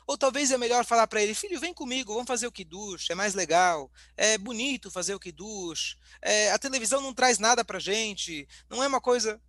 Ou 0.08 0.18
talvez 0.18 0.52
é 0.52 0.58
melhor 0.58 0.86
falar 0.86 1.08
para 1.08 1.22
ele, 1.22 1.34
filho, 1.34 1.60
vem 1.60 1.74
comigo, 1.74 2.14
vamos 2.14 2.28
fazer 2.28 2.46
o 2.46 2.52
Kiddush, 2.52 3.10
é 3.10 3.16
mais 3.16 3.34
legal, 3.34 3.92
é 4.16 4.38
bonito 4.38 4.92
fazer 4.92 5.16
o 5.16 5.20
Kiddush, 5.20 5.98
é, 6.22 6.52
a 6.52 6.60
televisão 6.60 7.02
não 7.02 7.14
traz 7.14 7.40
nada 7.40 7.66
para 7.66 7.80
gente, 7.80 8.48
não 8.70 8.84
é 8.84 8.88
uma 8.88 9.02
coisa... 9.02 9.42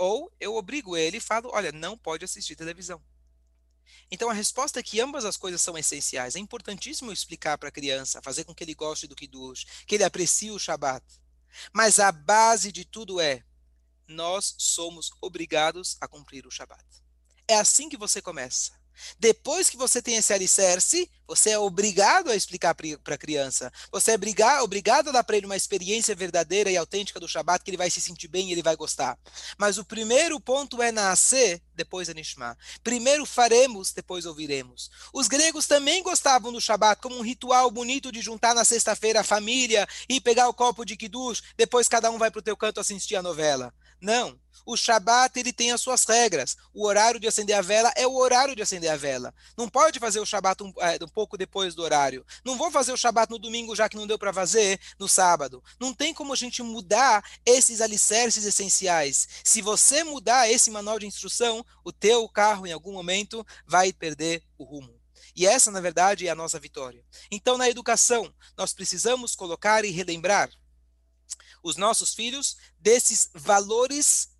Ou 0.00 0.32
eu 0.38 0.54
obrigo 0.54 0.96
ele 0.96 1.16
e 1.16 1.20
falo, 1.20 1.50
olha, 1.52 1.72
não 1.72 1.98
pode 1.98 2.24
assistir 2.24 2.54
televisão. 2.54 3.02
Então 4.10 4.30
a 4.30 4.32
resposta 4.32 4.78
é 4.78 4.82
que 4.82 5.00
ambas 5.00 5.24
as 5.24 5.36
coisas 5.36 5.60
são 5.60 5.76
essenciais. 5.76 6.36
É 6.36 6.38
importantíssimo 6.38 7.12
explicar 7.12 7.58
para 7.58 7.68
a 7.68 7.72
criança, 7.72 8.22
fazer 8.22 8.44
com 8.44 8.54
que 8.54 8.62
ele 8.62 8.74
goste 8.74 9.08
do 9.08 9.16
Kiddush, 9.16 9.66
que 9.86 9.96
ele 9.96 10.04
aprecie 10.04 10.52
o 10.52 10.58
Shabat. 10.58 11.04
Mas 11.72 11.98
a 11.98 12.12
base 12.12 12.70
de 12.70 12.84
tudo 12.84 13.20
é 13.20 13.44
nós 14.06 14.54
somos 14.56 15.10
obrigados 15.20 15.96
a 16.00 16.08
cumprir 16.08 16.46
o 16.46 16.50
Shabat. 16.50 16.84
É 17.46 17.56
assim 17.56 17.88
que 17.88 17.96
você 17.96 18.22
começa. 18.22 18.77
Depois 19.18 19.68
que 19.70 19.76
você 19.76 20.00
tem 20.00 20.16
esse 20.16 20.32
alicerce, 20.32 21.10
você 21.26 21.50
é 21.50 21.58
obrigado 21.58 22.30
a 22.30 22.36
explicar 22.36 22.74
para 22.74 23.14
a 23.14 23.18
criança. 23.18 23.70
Você 23.92 24.12
é 24.12 24.14
obrigado, 24.62 25.08
a 25.10 25.12
dar 25.12 25.22
para 25.22 25.36
ele 25.36 25.44
uma 25.44 25.56
experiência 25.56 26.14
verdadeira 26.14 26.70
e 26.70 26.76
autêntica 26.76 27.20
do 27.20 27.28
Shabat, 27.28 27.62
que 27.62 27.70
ele 27.70 27.76
vai 27.76 27.90
se 27.90 28.00
sentir 28.00 28.28
bem 28.28 28.48
e 28.48 28.52
ele 28.52 28.62
vai 28.62 28.74
gostar. 28.76 29.18
Mas 29.58 29.76
o 29.76 29.84
primeiro 29.84 30.40
ponto 30.40 30.82
é 30.82 30.90
nascer, 30.90 31.60
depois 31.74 32.08
é 32.08 32.14
Nishma. 32.14 32.56
Primeiro 32.82 33.26
faremos, 33.26 33.92
depois 33.92 34.24
ouviremos. 34.24 34.90
Os 35.12 35.28
gregos 35.28 35.66
também 35.66 36.02
gostavam 36.02 36.50
do 36.50 36.60
Shabat 36.60 37.02
como 37.02 37.18
um 37.18 37.22
ritual 37.22 37.70
bonito 37.70 38.10
de 38.10 38.22
juntar 38.22 38.54
na 38.54 38.64
sexta-feira 38.64 39.20
a 39.20 39.24
família 39.24 39.86
e 40.08 40.20
pegar 40.20 40.48
o 40.48 40.54
copo 40.54 40.84
de 40.84 40.96
Kiddush, 40.96 41.42
depois 41.56 41.88
cada 41.88 42.10
um 42.10 42.16
vai 42.16 42.30
para 42.30 42.40
o 42.40 42.42
teu 42.42 42.56
canto 42.56 42.80
assistir 42.80 43.16
a 43.16 43.22
novela. 43.22 43.72
Não. 44.00 44.38
O 44.64 44.76
Shabat 44.76 45.38
ele 45.38 45.52
tem 45.52 45.72
as 45.72 45.80
suas 45.80 46.04
regras. 46.04 46.56
O 46.72 46.86
horário 46.86 47.20
de 47.20 47.26
acender 47.26 47.56
a 47.56 47.60
vela 47.60 47.92
é 47.96 48.06
o 48.06 48.14
horário 48.16 48.54
de 48.54 48.62
acender 48.62 48.90
a 48.90 48.96
vela. 48.96 49.34
Não 49.56 49.68
pode 49.68 49.98
fazer 49.98 50.20
o 50.20 50.26
Shabat 50.26 50.62
um, 50.62 50.72
é, 50.78 50.98
um 51.02 51.08
pouco 51.08 51.36
depois 51.36 51.74
do 51.74 51.82
horário. 51.82 52.24
Não 52.44 52.56
vou 52.56 52.70
fazer 52.70 52.92
o 52.92 52.96
Shabat 52.96 53.30
no 53.30 53.38
domingo 53.38 53.74
já 53.74 53.88
que 53.88 53.96
não 53.96 54.06
deu 54.06 54.18
para 54.18 54.32
fazer 54.32 54.80
no 54.98 55.08
sábado. 55.08 55.62
Não 55.80 55.92
tem 55.94 56.12
como 56.14 56.32
a 56.32 56.36
gente 56.36 56.62
mudar 56.62 57.24
esses 57.44 57.80
alicerces 57.80 58.44
essenciais. 58.44 59.28
Se 59.44 59.62
você 59.62 60.04
mudar 60.04 60.50
esse 60.50 60.70
manual 60.70 60.98
de 60.98 61.06
instrução, 61.06 61.64
o 61.84 61.92
teu 61.92 62.28
carro 62.28 62.66
em 62.66 62.72
algum 62.72 62.92
momento 62.92 63.46
vai 63.66 63.92
perder 63.92 64.42
o 64.56 64.64
rumo. 64.64 64.98
E 65.34 65.46
essa, 65.46 65.70
na 65.70 65.80
verdade, 65.80 66.26
é 66.26 66.30
a 66.30 66.34
nossa 66.34 66.58
vitória. 66.58 67.04
Então, 67.30 67.56
na 67.56 67.68
educação, 67.68 68.34
nós 68.56 68.72
precisamos 68.72 69.36
colocar 69.36 69.84
e 69.84 69.90
relembrar 69.90 70.50
os 71.62 71.76
nossos 71.76 72.14
filhos 72.14 72.56
desses 72.78 73.30
valores 73.34 74.30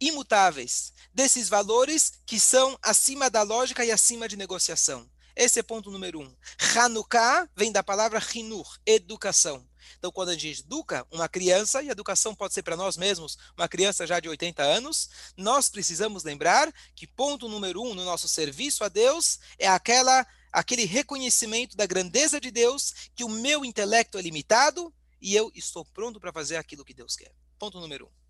imutáveis, 0.00 0.92
desses 1.12 1.48
valores 1.48 2.12
que 2.24 2.38
são 2.38 2.78
acima 2.82 3.28
da 3.28 3.42
lógica 3.42 3.84
e 3.84 3.90
acima 3.90 4.28
de 4.28 4.36
negociação. 4.36 5.08
Esse 5.34 5.60
é 5.60 5.62
ponto 5.62 5.90
número 5.90 6.20
um. 6.20 6.36
Hanukkah 6.74 7.48
vem 7.54 7.70
da 7.70 7.82
palavra 7.82 8.20
hinur, 8.34 8.66
educação. 8.84 9.64
Então, 9.96 10.10
quando 10.10 10.30
a 10.30 10.36
gente 10.36 10.62
educa 10.62 11.06
uma 11.12 11.28
criança, 11.28 11.80
e 11.80 11.88
educação 11.88 12.34
pode 12.34 12.54
ser 12.54 12.62
para 12.62 12.76
nós 12.76 12.96
mesmos, 12.96 13.38
uma 13.56 13.68
criança 13.68 14.04
já 14.04 14.18
de 14.18 14.28
80 14.28 14.62
anos, 14.62 15.08
nós 15.36 15.68
precisamos 15.68 16.24
lembrar 16.24 16.72
que 16.94 17.06
ponto 17.06 17.48
número 17.48 17.80
um 17.82 17.94
no 17.94 18.04
nosso 18.04 18.28
serviço 18.28 18.82
a 18.82 18.88
Deus 18.88 19.38
é 19.58 19.68
aquela, 19.68 20.26
aquele 20.52 20.84
reconhecimento 20.84 21.76
da 21.76 21.86
grandeza 21.86 22.40
de 22.40 22.50
Deus, 22.50 22.92
que 23.14 23.24
o 23.24 23.28
meu 23.28 23.64
intelecto 23.64 24.18
é 24.18 24.22
limitado 24.22 24.92
e 25.20 25.34
eu 25.34 25.50
estou 25.54 25.84
pronto 25.84 26.18
para 26.18 26.32
fazer 26.32 26.56
aquilo 26.56 26.84
que 26.84 26.94
Deus 26.94 27.16
quer. 27.16 27.32
Ponto 27.58 27.80
número 27.80 28.06
um. 28.06 28.27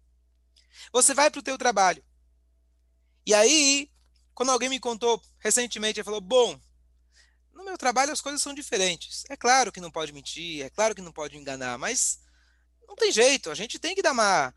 Você 0.92 1.14
vai 1.14 1.30
para 1.30 1.40
o 1.40 1.42
teu 1.42 1.58
trabalho. 1.58 2.02
E 3.26 3.34
aí, 3.34 3.90
quando 4.34 4.50
alguém 4.50 4.68
me 4.68 4.80
contou 4.80 5.20
recentemente, 5.38 6.00
ele 6.00 6.04
falou, 6.04 6.20
bom, 6.20 6.58
no 7.52 7.64
meu 7.64 7.76
trabalho 7.76 8.12
as 8.12 8.20
coisas 8.20 8.40
são 8.40 8.54
diferentes. 8.54 9.24
É 9.28 9.36
claro 9.36 9.72
que 9.72 9.80
não 9.80 9.90
pode 9.90 10.12
mentir, 10.12 10.64
é 10.64 10.70
claro 10.70 10.94
que 10.94 11.02
não 11.02 11.12
pode 11.12 11.36
enganar, 11.36 11.76
mas 11.76 12.20
não 12.86 12.94
tem 12.94 13.12
jeito. 13.12 13.50
A 13.50 13.54
gente 13.54 13.78
tem 13.78 13.94
que 13.94 14.02
dar 14.02 14.12
uma 14.12 14.54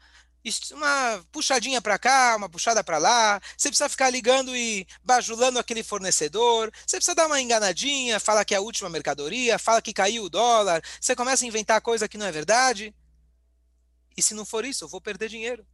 uma 0.71 1.23
puxadinha 1.31 1.81
para 1.81 1.99
cá, 1.99 2.36
uma 2.36 2.49
puxada 2.49 2.84
para 2.84 2.97
lá. 2.97 3.39
Você 3.55 3.69
precisa 3.69 3.89
ficar 3.89 4.10
ligando 4.10 4.55
e 4.55 4.88
bajulando 5.03 5.60
aquele 5.60 5.84
fornecedor. 5.84 6.71
Você 6.86 6.97
precisa 6.97 7.13
dar 7.13 7.27
uma 7.27 7.41
enganadinha, 7.41 8.19
fala 8.19 8.43
que 8.43 8.55
é 8.55 8.57
a 8.57 8.62
última 8.62 8.89
mercadoria, 8.89 9.60
fala 9.60 9.81
que 9.81 9.93
caiu 9.93 10.23
o 10.23 10.29
dólar. 10.29 10.81
Você 10.99 11.15
começa 11.15 11.43
a 11.43 11.47
inventar 11.47 11.81
coisa 11.81 12.07
que 12.07 12.17
não 12.17 12.25
é 12.25 12.31
verdade. 12.31 12.95
E 14.17 14.21
se 14.21 14.34
não 14.34 14.45
for 14.45 14.65
isso, 14.65 14.84
eu 14.84 14.89
vou 14.89 15.01
perder 15.01 15.29
dinheiro 15.29 15.65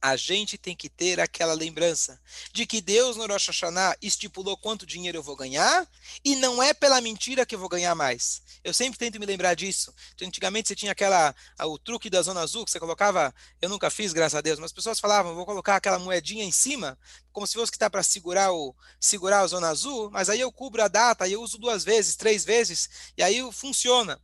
a 0.00 0.16
gente 0.16 0.56
tem 0.56 0.76
que 0.76 0.88
ter 0.88 1.18
aquela 1.18 1.52
lembrança 1.52 2.20
de 2.52 2.66
que 2.66 2.80
Deus 2.80 3.16
no 3.16 3.26
Rosh 3.26 3.48
Hashanah 3.48 3.96
estipulou 4.00 4.56
quanto 4.56 4.86
dinheiro 4.86 5.18
eu 5.18 5.22
vou 5.22 5.36
ganhar 5.36 5.86
e 6.24 6.36
não 6.36 6.62
é 6.62 6.72
pela 6.72 7.00
mentira 7.00 7.44
que 7.44 7.54
eu 7.54 7.58
vou 7.58 7.68
ganhar 7.68 7.94
mais. 7.94 8.42
Eu 8.62 8.72
sempre 8.72 8.98
tento 8.98 9.18
me 9.18 9.26
lembrar 9.26 9.54
disso. 9.54 9.92
Antigamente 10.22 10.68
você 10.68 10.76
tinha 10.76 10.92
aquela 10.92 11.34
o 11.60 11.78
truque 11.78 12.08
da 12.08 12.22
zona 12.22 12.40
azul 12.40 12.64
que 12.64 12.70
você 12.70 12.78
colocava, 12.78 13.34
eu 13.60 13.68
nunca 13.68 13.90
fiz, 13.90 14.12
graças 14.12 14.36
a 14.36 14.40
Deus, 14.40 14.58
mas 14.58 14.66
as 14.66 14.72
pessoas 14.72 15.00
falavam, 15.00 15.34
vou 15.34 15.46
colocar 15.46 15.76
aquela 15.76 15.98
moedinha 15.98 16.44
em 16.44 16.52
cima, 16.52 16.98
como 17.32 17.46
se 17.46 17.54
fosse 17.54 17.72
que 17.72 17.76
está 17.76 17.90
para 17.90 18.02
segurar 18.02 18.52
o 18.52 18.74
segurar 19.00 19.40
a 19.40 19.46
zona 19.46 19.68
azul, 19.68 20.10
mas 20.10 20.28
aí 20.28 20.40
eu 20.40 20.52
cubro 20.52 20.82
a 20.82 20.88
data, 20.88 21.24
aí 21.24 21.32
eu 21.32 21.42
uso 21.42 21.58
duas 21.58 21.84
vezes, 21.84 22.16
três 22.16 22.44
vezes 22.44 22.88
e 23.16 23.22
aí 23.22 23.40
funciona. 23.52 24.20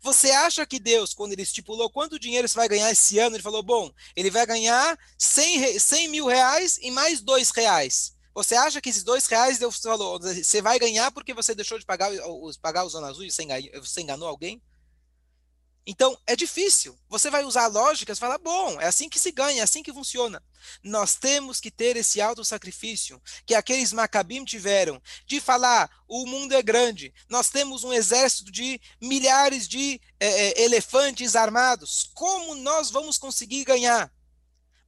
Você 0.00 0.30
acha 0.30 0.64
que 0.64 0.78
Deus, 0.78 1.12
quando 1.12 1.32
ele 1.32 1.42
estipulou 1.42 1.90
quanto 1.90 2.18
dinheiro 2.18 2.48
você 2.48 2.54
vai 2.54 2.68
ganhar 2.68 2.90
esse 2.90 3.18
ano, 3.18 3.36
ele 3.36 3.42
falou, 3.42 3.62
bom, 3.62 3.90
ele 4.16 4.30
vai 4.30 4.46
ganhar 4.46 4.98
100, 5.18 5.78
100 5.78 6.08
mil 6.08 6.26
reais 6.26 6.78
e 6.80 6.90
mais 6.90 7.20
dois 7.20 7.50
reais. 7.50 8.14
Você 8.34 8.54
acha 8.54 8.80
que 8.80 8.88
esses 8.88 9.04
dois 9.04 9.26
reais 9.26 9.58
Deus 9.58 9.76
falou, 9.76 10.18
você 10.18 10.62
vai 10.62 10.78
ganhar 10.78 11.10
porque 11.12 11.34
você 11.34 11.54
deixou 11.54 11.78
de 11.78 11.84
pagar, 11.84 12.10
pagar 12.62 12.84
o 12.84 12.88
Zona 12.88 13.08
Azul 13.08 13.24
e 13.24 13.30
você 13.30 14.00
enganou 14.00 14.26
alguém? 14.26 14.62
Então, 15.84 16.16
é 16.26 16.36
difícil. 16.36 16.96
Você 17.08 17.28
vai 17.28 17.44
usar 17.44 17.64
a 17.64 17.68
lógica, 17.68 18.14
você 18.14 18.20
fala, 18.20 18.38
bom, 18.38 18.80
é 18.80 18.86
assim 18.86 19.08
que 19.08 19.18
se 19.18 19.32
ganha, 19.32 19.60
é 19.60 19.64
assim 19.64 19.82
que 19.82 19.92
funciona. 19.92 20.42
Nós 20.82 21.16
temos 21.16 21.60
que 21.60 21.72
ter 21.72 21.96
esse 21.96 22.20
alto 22.20 22.44
sacrifício 22.44 23.20
que 23.44 23.54
aqueles 23.54 23.92
macabim 23.92 24.44
tiveram, 24.44 25.02
de 25.26 25.40
falar, 25.40 25.90
o 26.06 26.24
mundo 26.24 26.54
é 26.54 26.62
grande, 26.62 27.12
nós 27.28 27.50
temos 27.50 27.82
um 27.82 27.92
exército 27.92 28.52
de 28.52 28.80
milhares 29.00 29.66
de 29.66 30.00
é, 30.20 30.62
elefantes 30.62 31.34
armados. 31.34 32.10
Como 32.14 32.54
nós 32.54 32.90
vamos 32.90 33.18
conseguir 33.18 33.64
ganhar? 33.64 34.12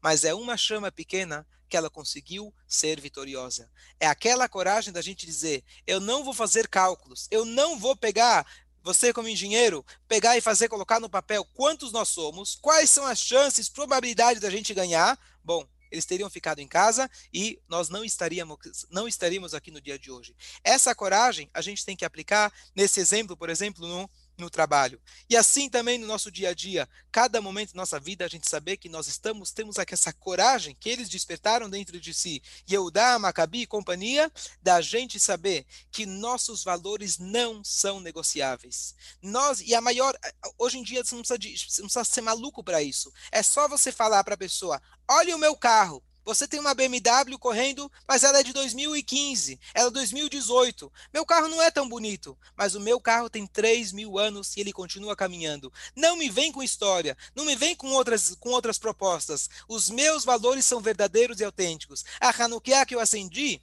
Mas 0.00 0.22
é 0.22 0.32
uma 0.32 0.56
chama 0.56 0.92
pequena 0.92 1.44
que 1.68 1.76
ela 1.76 1.90
conseguiu 1.90 2.54
ser 2.68 3.00
vitoriosa. 3.00 3.68
É 3.98 4.06
aquela 4.06 4.48
coragem 4.48 4.92
da 4.92 5.02
gente 5.02 5.26
dizer: 5.26 5.64
eu 5.86 5.98
não 5.98 6.22
vou 6.22 6.32
fazer 6.32 6.68
cálculos, 6.68 7.26
eu 7.32 7.44
não 7.44 7.78
vou 7.78 7.96
pegar 7.96 8.46
você 8.84 9.14
como 9.14 9.26
engenheiro, 9.26 9.84
pegar 10.06 10.36
e 10.36 10.42
fazer, 10.42 10.68
colocar 10.68 11.00
no 11.00 11.08
papel 11.08 11.42
quantos 11.54 11.90
nós 11.90 12.08
somos, 12.10 12.54
quais 12.60 12.90
são 12.90 13.06
as 13.06 13.18
chances, 13.18 13.68
probabilidade 13.68 14.38
da 14.38 14.50
gente 14.50 14.74
ganhar, 14.74 15.18
bom, 15.42 15.66
eles 15.90 16.04
teriam 16.04 16.28
ficado 16.28 16.58
em 16.58 16.68
casa 16.68 17.10
e 17.32 17.58
nós 17.68 17.88
não 17.88 18.04
estaríamos, 18.04 18.58
não 18.90 19.08
estaríamos 19.08 19.54
aqui 19.54 19.70
no 19.70 19.80
dia 19.80 19.98
de 19.98 20.10
hoje. 20.10 20.34
Essa 20.62 20.94
coragem 20.94 21.48
a 21.54 21.62
gente 21.62 21.84
tem 21.84 21.96
que 21.96 22.04
aplicar 22.04 22.52
nesse 22.74 23.00
exemplo, 23.00 23.36
por 23.36 23.48
exemplo, 23.48 23.86
no 23.86 24.10
no 24.36 24.50
trabalho. 24.50 25.00
E 25.28 25.36
assim 25.36 25.68
também 25.68 25.98
no 25.98 26.06
nosso 26.06 26.30
dia 26.30 26.50
a 26.50 26.54
dia, 26.54 26.88
cada 27.10 27.40
momento 27.40 27.72
da 27.72 27.80
nossa 27.80 28.00
vida, 28.00 28.24
a 28.24 28.28
gente 28.28 28.48
saber 28.48 28.76
que 28.76 28.88
nós 28.88 29.06
estamos, 29.06 29.52
temos 29.52 29.76
essa 29.78 30.12
coragem 30.12 30.76
que 30.78 30.88
eles 30.88 31.08
despertaram 31.08 31.70
dentro 31.70 32.00
de 32.00 32.12
si, 32.12 32.42
Yehudá, 32.68 33.18
Macabi 33.18 33.62
e 33.62 33.66
companhia, 33.66 34.30
da 34.62 34.80
gente 34.80 35.20
saber 35.20 35.66
que 35.90 36.06
nossos 36.06 36.64
valores 36.64 37.18
não 37.18 37.62
são 37.62 38.00
negociáveis. 38.00 38.94
Nós, 39.22 39.60
e 39.60 39.74
a 39.74 39.80
maior, 39.80 40.16
hoje 40.58 40.78
em 40.78 40.82
dia 40.82 41.04
você 41.04 41.14
não 41.14 41.22
precisa, 41.22 41.38
de, 41.38 41.56
você 41.56 41.82
não 41.82 41.88
precisa 41.88 42.04
ser 42.04 42.20
maluco 42.20 42.62
para 42.62 42.82
isso. 42.82 43.12
É 43.30 43.42
só 43.42 43.68
você 43.68 43.92
falar 43.92 44.24
para 44.24 44.34
a 44.34 44.38
pessoa, 44.38 44.80
olha 45.08 45.36
o 45.36 45.38
meu 45.38 45.56
carro, 45.56 46.02
você 46.24 46.48
tem 46.48 46.58
uma 46.58 46.74
BMW 46.74 47.38
correndo, 47.38 47.90
mas 48.08 48.24
ela 48.24 48.38
é 48.38 48.42
de 48.42 48.52
2015, 48.52 49.60
ela 49.74 49.88
é 49.88 49.90
2018. 49.90 50.92
Meu 51.12 51.26
carro 51.26 51.48
não 51.48 51.62
é 51.62 51.70
tão 51.70 51.88
bonito, 51.88 52.36
mas 52.56 52.74
o 52.74 52.80
meu 52.80 53.00
carro 53.00 53.28
tem 53.28 53.46
3 53.46 53.92
mil 53.92 54.18
anos 54.18 54.56
e 54.56 54.60
ele 54.60 54.72
continua 54.72 55.14
caminhando. 55.14 55.72
Não 55.94 56.16
me 56.16 56.30
vem 56.30 56.50
com 56.50 56.62
história, 56.62 57.16
não 57.34 57.44
me 57.44 57.54
vem 57.54 57.76
com 57.76 57.88
outras, 57.88 58.34
com 58.40 58.50
outras 58.50 58.78
propostas. 58.78 59.50
Os 59.68 59.90
meus 59.90 60.24
valores 60.24 60.64
são 60.64 60.80
verdadeiros 60.80 61.40
e 61.40 61.44
autênticos. 61.44 62.04
A 62.20 62.30
Hanukkah 62.30 62.86
que 62.86 62.94
eu 62.94 63.00
acendi 63.00 63.60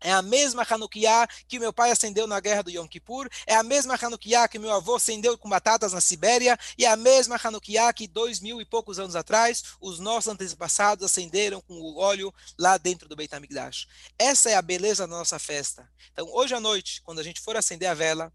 é 0.00 0.10
a 0.12 0.22
mesma 0.22 0.66
Hanukkah 0.68 1.28
que 1.46 1.58
meu 1.58 1.72
pai 1.72 1.90
acendeu 1.90 2.26
na 2.26 2.40
guerra 2.40 2.62
do 2.62 2.70
Yom 2.70 2.88
Kippur, 2.88 3.28
é 3.46 3.54
a 3.54 3.62
mesma 3.62 3.94
Hanukkah 3.94 4.48
que 4.48 4.58
meu 4.58 4.72
avô 4.72 4.96
acendeu 4.96 5.36
com 5.36 5.48
batatas 5.48 5.92
na 5.92 6.00
Sibéria, 6.00 6.58
e 6.78 6.84
é 6.84 6.88
a 6.88 6.96
mesma 6.96 7.38
Hanukkah 7.42 7.92
que 7.92 8.08
dois 8.08 8.40
mil 8.40 8.60
e 8.60 8.64
poucos 8.64 8.98
anos 8.98 9.14
atrás 9.14 9.62
os 9.80 9.98
nossos 9.98 10.32
antepassados 10.32 11.04
acenderam 11.04 11.60
com 11.60 11.74
o 11.74 11.98
óleo 11.98 12.32
lá 12.58 12.78
dentro 12.78 13.08
do 13.08 13.14
Beit 13.14 13.34
HaMikdash. 13.34 13.86
Essa 14.18 14.50
é 14.50 14.54
a 14.54 14.62
beleza 14.62 15.06
da 15.06 15.14
nossa 15.14 15.38
festa. 15.38 15.90
Então, 16.12 16.26
hoje 16.32 16.54
à 16.54 16.60
noite, 16.60 17.02
quando 17.02 17.18
a 17.18 17.22
gente 17.22 17.40
for 17.40 17.56
acender 17.56 17.88
a 17.88 17.94
vela, 17.94 18.32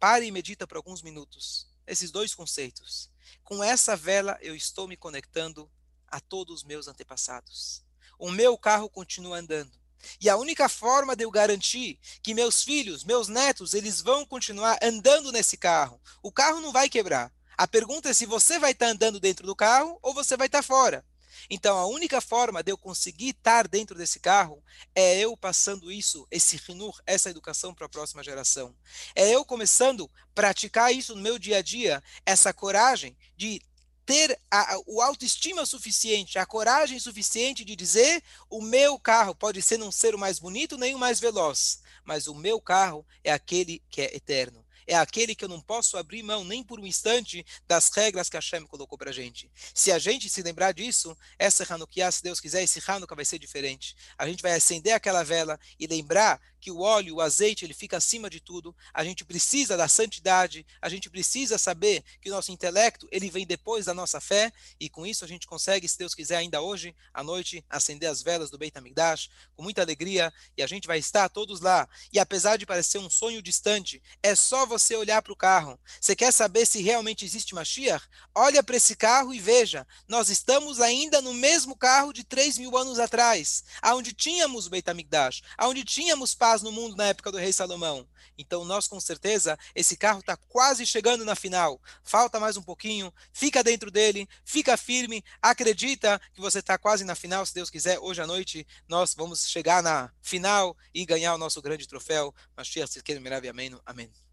pare 0.00 0.26
e 0.26 0.32
medita 0.32 0.66
por 0.66 0.76
alguns 0.76 1.02
minutos. 1.02 1.68
Esses 1.86 2.10
dois 2.10 2.34
conceitos. 2.34 3.10
Com 3.42 3.62
essa 3.62 3.94
vela 3.94 4.38
eu 4.40 4.56
estou 4.56 4.88
me 4.88 4.96
conectando 4.96 5.70
a 6.08 6.18
todos 6.18 6.56
os 6.56 6.64
meus 6.64 6.88
antepassados. 6.88 7.84
O 8.18 8.30
meu 8.30 8.56
carro 8.56 8.88
continua 8.88 9.38
andando 9.38 9.83
e 10.20 10.28
a 10.28 10.36
única 10.36 10.68
forma 10.68 11.14
de 11.16 11.24
eu 11.24 11.30
garantir 11.30 11.98
que 12.22 12.34
meus 12.34 12.62
filhos, 12.62 13.04
meus 13.04 13.28
netos, 13.28 13.74
eles 13.74 14.00
vão 14.00 14.24
continuar 14.24 14.78
andando 14.82 15.32
nesse 15.32 15.56
carro, 15.56 16.00
o 16.22 16.32
carro 16.32 16.60
não 16.60 16.72
vai 16.72 16.88
quebrar. 16.88 17.32
A 17.56 17.68
pergunta 17.68 18.08
é 18.08 18.14
se 18.14 18.26
você 18.26 18.58
vai 18.58 18.72
estar 18.72 18.88
andando 18.88 19.20
dentro 19.20 19.46
do 19.46 19.54
carro 19.54 19.98
ou 20.02 20.12
você 20.12 20.36
vai 20.36 20.46
estar 20.46 20.62
fora. 20.62 21.04
Então, 21.50 21.76
a 21.76 21.86
única 21.86 22.20
forma 22.20 22.62
de 22.62 22.72
eu 22.72 22.78
conseguir 22.78 23.30
estar 23.30 23.68
dentro 23.68 23.96
desse 23.96 24.18
carro 24.18 24.62
é 24.94 25.18
eu 25.18 25.36
passando 25.36 25.92
isso, 25.92 26.26
esse 26.30 26.56
rinur, 26.56 27.00
essa 27.06 27.30
educação 27.30 27.74
para 27.74 27.86
a 27.86 27.88
próxima 27.88 28.22
geração. 28.22 28.74
É 29.14 29.30
eu 29.30 29.44
começando 29.44 30.10
a 30.10 30.34
praticar 30.34 30.92
isso 30.92 31.14
no 31.14 31.22
meu 31.22 31.38
dia 31.38 31.58
a 31.58 31.62
dia, 31.62 32.02
essa 32.24 32.52
coragem 32.52 33.16
de 33.36 33.60
ter 34.06 34.38
a, 34.50 34.78
o 34.86 35.00
autoestima 35.00 35.66
suficiente, 35.66 36.38
a 36.38 36.46
coragem 36.46 36.98
suficiente 36.98 37.64
de 37.64 37.76
dizer: 37.76 38.22
o 38.48 38.60
meu 38.60 38.98
carro 38.98 39.34
pode 39.34 39.60
ser 39.62 39.78
não 39.78 39.92
ser 39.92 40.14
o 40.14 40.18
mais 40.18 40.38
bonito 40.38 40.78
nem 40.78 40.94
o 40.94 40.98
mais 40.98 41.20
veloz, 41.20 41.80
mas 42.04 42.26
o 42.26 42.34
meu 42.34 42.60
carro 42.60 43.04
é 43.22 43.32
aquele 43.32 43.82
que 43.90 44.00
é 44.00 44.16
eterno 44.16 44.63
é 44.86 44.94
aquele 44.94 45.34
que 45.34 45.44
eu 45.44 45.48
não 45.48 45.60
posso 45.60 45.96
abrir 45.96 46.22
mão 46.22 46.44
nem 46.44 46.62
por 46.62 46.80
um 46.80 46.86
instante 46.86 47.44
das 47.66 47.88
regras 47.90 48.28
que 48.28 48.36
Hashem 48.36 48.66
colocou 48.66 48.98
para 48.98 49.10
a 49.10 49.12
gente. 49.12 49.50
Se 49.74 49.90
a 49.92 49.98
gente 49.98 50.28
se 50.28 50.42
lembrar 50.42 50.72
disso, 50.72 51.16
essa 51.38 51.64
Hanukkah, 51.72 52.10
se 52.10 52.22
Deus 52.22 52.40
quiser, 52.40 52.62
esse 52.62 52.82
Hanukkah 52.86 53.14
vai 53.14 53.24
ser 53.24 53.38
diferente. 53.38 53.96
A 54.18 54.26
gente 54.26 54.42
vai 54.42 54.52
acender 54.52 54.92
aquela 54.92 55.22
vela 55.22 55.58
e 55.78 55.86
lembrar 55.86 56.40
que 56.64 56.70
o 56.70 56.80
óleo, 56.80 57.16
o 57.16 57.20
azeite, 57.20 57.62
ele 57.62 57.74
fica 57.74 57.98
acima 57.98 58.30
de 58.30 58.40
tudo. 58.40 58.74
A 58.94 59.04
gente 59.04 59.22
precisa 59.22 59.76
da 59.76 59.86
santidade, 59.86 60.66
a 60.80 60.88
gente 60.88 61.10
precisa 61.10 61.58
saber 61.58 62.02
que 62.22 62.30
o 62.30 62.32
nosso 62.32 62.50
intelecto, 62.52 63.06
ele 63.12 63.28
vem 63.28 63.46
depois 63.46 63.84
da 63.84 63.92
nossa 63.92 64.18
fé, 64.18 64.50
e 64.80 64.88
com 64.88 65.04
isso 65.04 65.26
a 65.26 65.28
gente 65.28 65.46
consegue, 65.46 65.86
se 65.86 65.98
Deus 65.98 66.14
quiser, 66.14 66.36
ainda 66.36 66.62
hoje, 66.62 66.96
à 67.12 67.22
noite, 67.22 67.62
acender 67.68 68.08
as 68.08 68.22
velas 68.22 68.50
do 68.50 68.56
Beit 68.56 68.78
HaMikdash, 68.78 69.28
com 69.54 69.62
muita 69.62 69.82
alegria, 69.82 70.32
e 70.56 70.62
a 70.62 70.66
gente 70.66 70.86
vai 70.86 70.98
estar 70.98 71.28
todos 71.28 71.60
lá. 71.60 71.86
E 72.10 72.18
apesar 72.18 72.56
de 72.56 72.64
parecer 72.64 72.96
um 72.96 73.10
sonho 73.10 73.42
distante, 73.42 74.02
é 74.22 74.34
só 74.34 74.64
você 74.64 74.73
olhar 74.94 75.22
para 75.22 75.32
o 75.32 75.36
carro. 75.36 75.78
Você 76.00 76.16
quer 76.16 76.32
saber 76.32 76.66
se 76.66 76.82
realmente 76.82 77.24
existe 77.24 77.54
Mashiach? 77.54 78.06
Olha 78.34 78.62
para 78.62 78.76
esse 78.76 78.96
carro 78.96 79.32
e 79.32 79.38
veja. 79.38 79.86
Nós 80.08 80.28
estamos 80.28 80.80
ainda 80.80 81.20
no 81.20 81.34
mesmo 81.34 81.76
carro 81.76 82.12
de 82.12 82.24
3 82.24 82.58
mil 82.58 82.76
anos 82.76 82.98
atrás, 82.98 83.64
aonde 83.80 84.12
tínhamos 84.12 84.68
Beit 84.68 84.88
HaMikdash, 84.88 85.42
aonde 85.56 85.84
tínhamos 85.84 86.34
paz 86.34 86.62
no 86.62 86.72
mundo 86.72 86.96
na 86.96 87.06
época 87.06 87.30
do 87.30 87.38
rei 87.38 87.52
Salomão. 87.52 88.06
Então, 88.36 88.64
nós, 88.64 88.88
com 88.88 88.98
certeza, 88.98 89.58
esse 89.74 89.96
carro 89.96 90.20
está 90.20 90.36
quase 90.36 90.84
chegando 90.86 91.24
na 91.24 91.34
final. 91.34 91.80
Falta 92.02 92.40
mais 92.40 92.56
um 92.56 92.62
pouquinho. 92.62 93.12
Fica 93.32 93.62
dentro 93.62 93.90
dele, 93.90 94.28
fica 94.44 94.76
firme, 94.76 95.24
acredita 95.40 96.20
que 96.32 96.40
você 96.40 96.58
está 96.58 96.76
quase 96.76 97.04
na 97.04 97.14
final. 97.14 97.46
Se 97.46 97.54
Deus 97.54 97.70
quiser, 97.70 97.98
hoje 97.98 98.20
à 98.20 98.26
noite 98.26 98.66
nós 98.88 99.14
vamos 99.14 99.48
chegar 99.48 99.82
na 99.82 100.10
final 100.20 100.76
e 100.92 101.04
ganhar 101.04 101.34
o 101.34 101.38
nosso 101.38 101.62
grande 101.62 101.86
troféu. 101.86 102.34
Mashiach 102.56 102.90
Tzidkenu 102.90 103.20
Merav 103.20 103.44
Amém. 103.86 104.23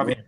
Amém. 0.00 0.24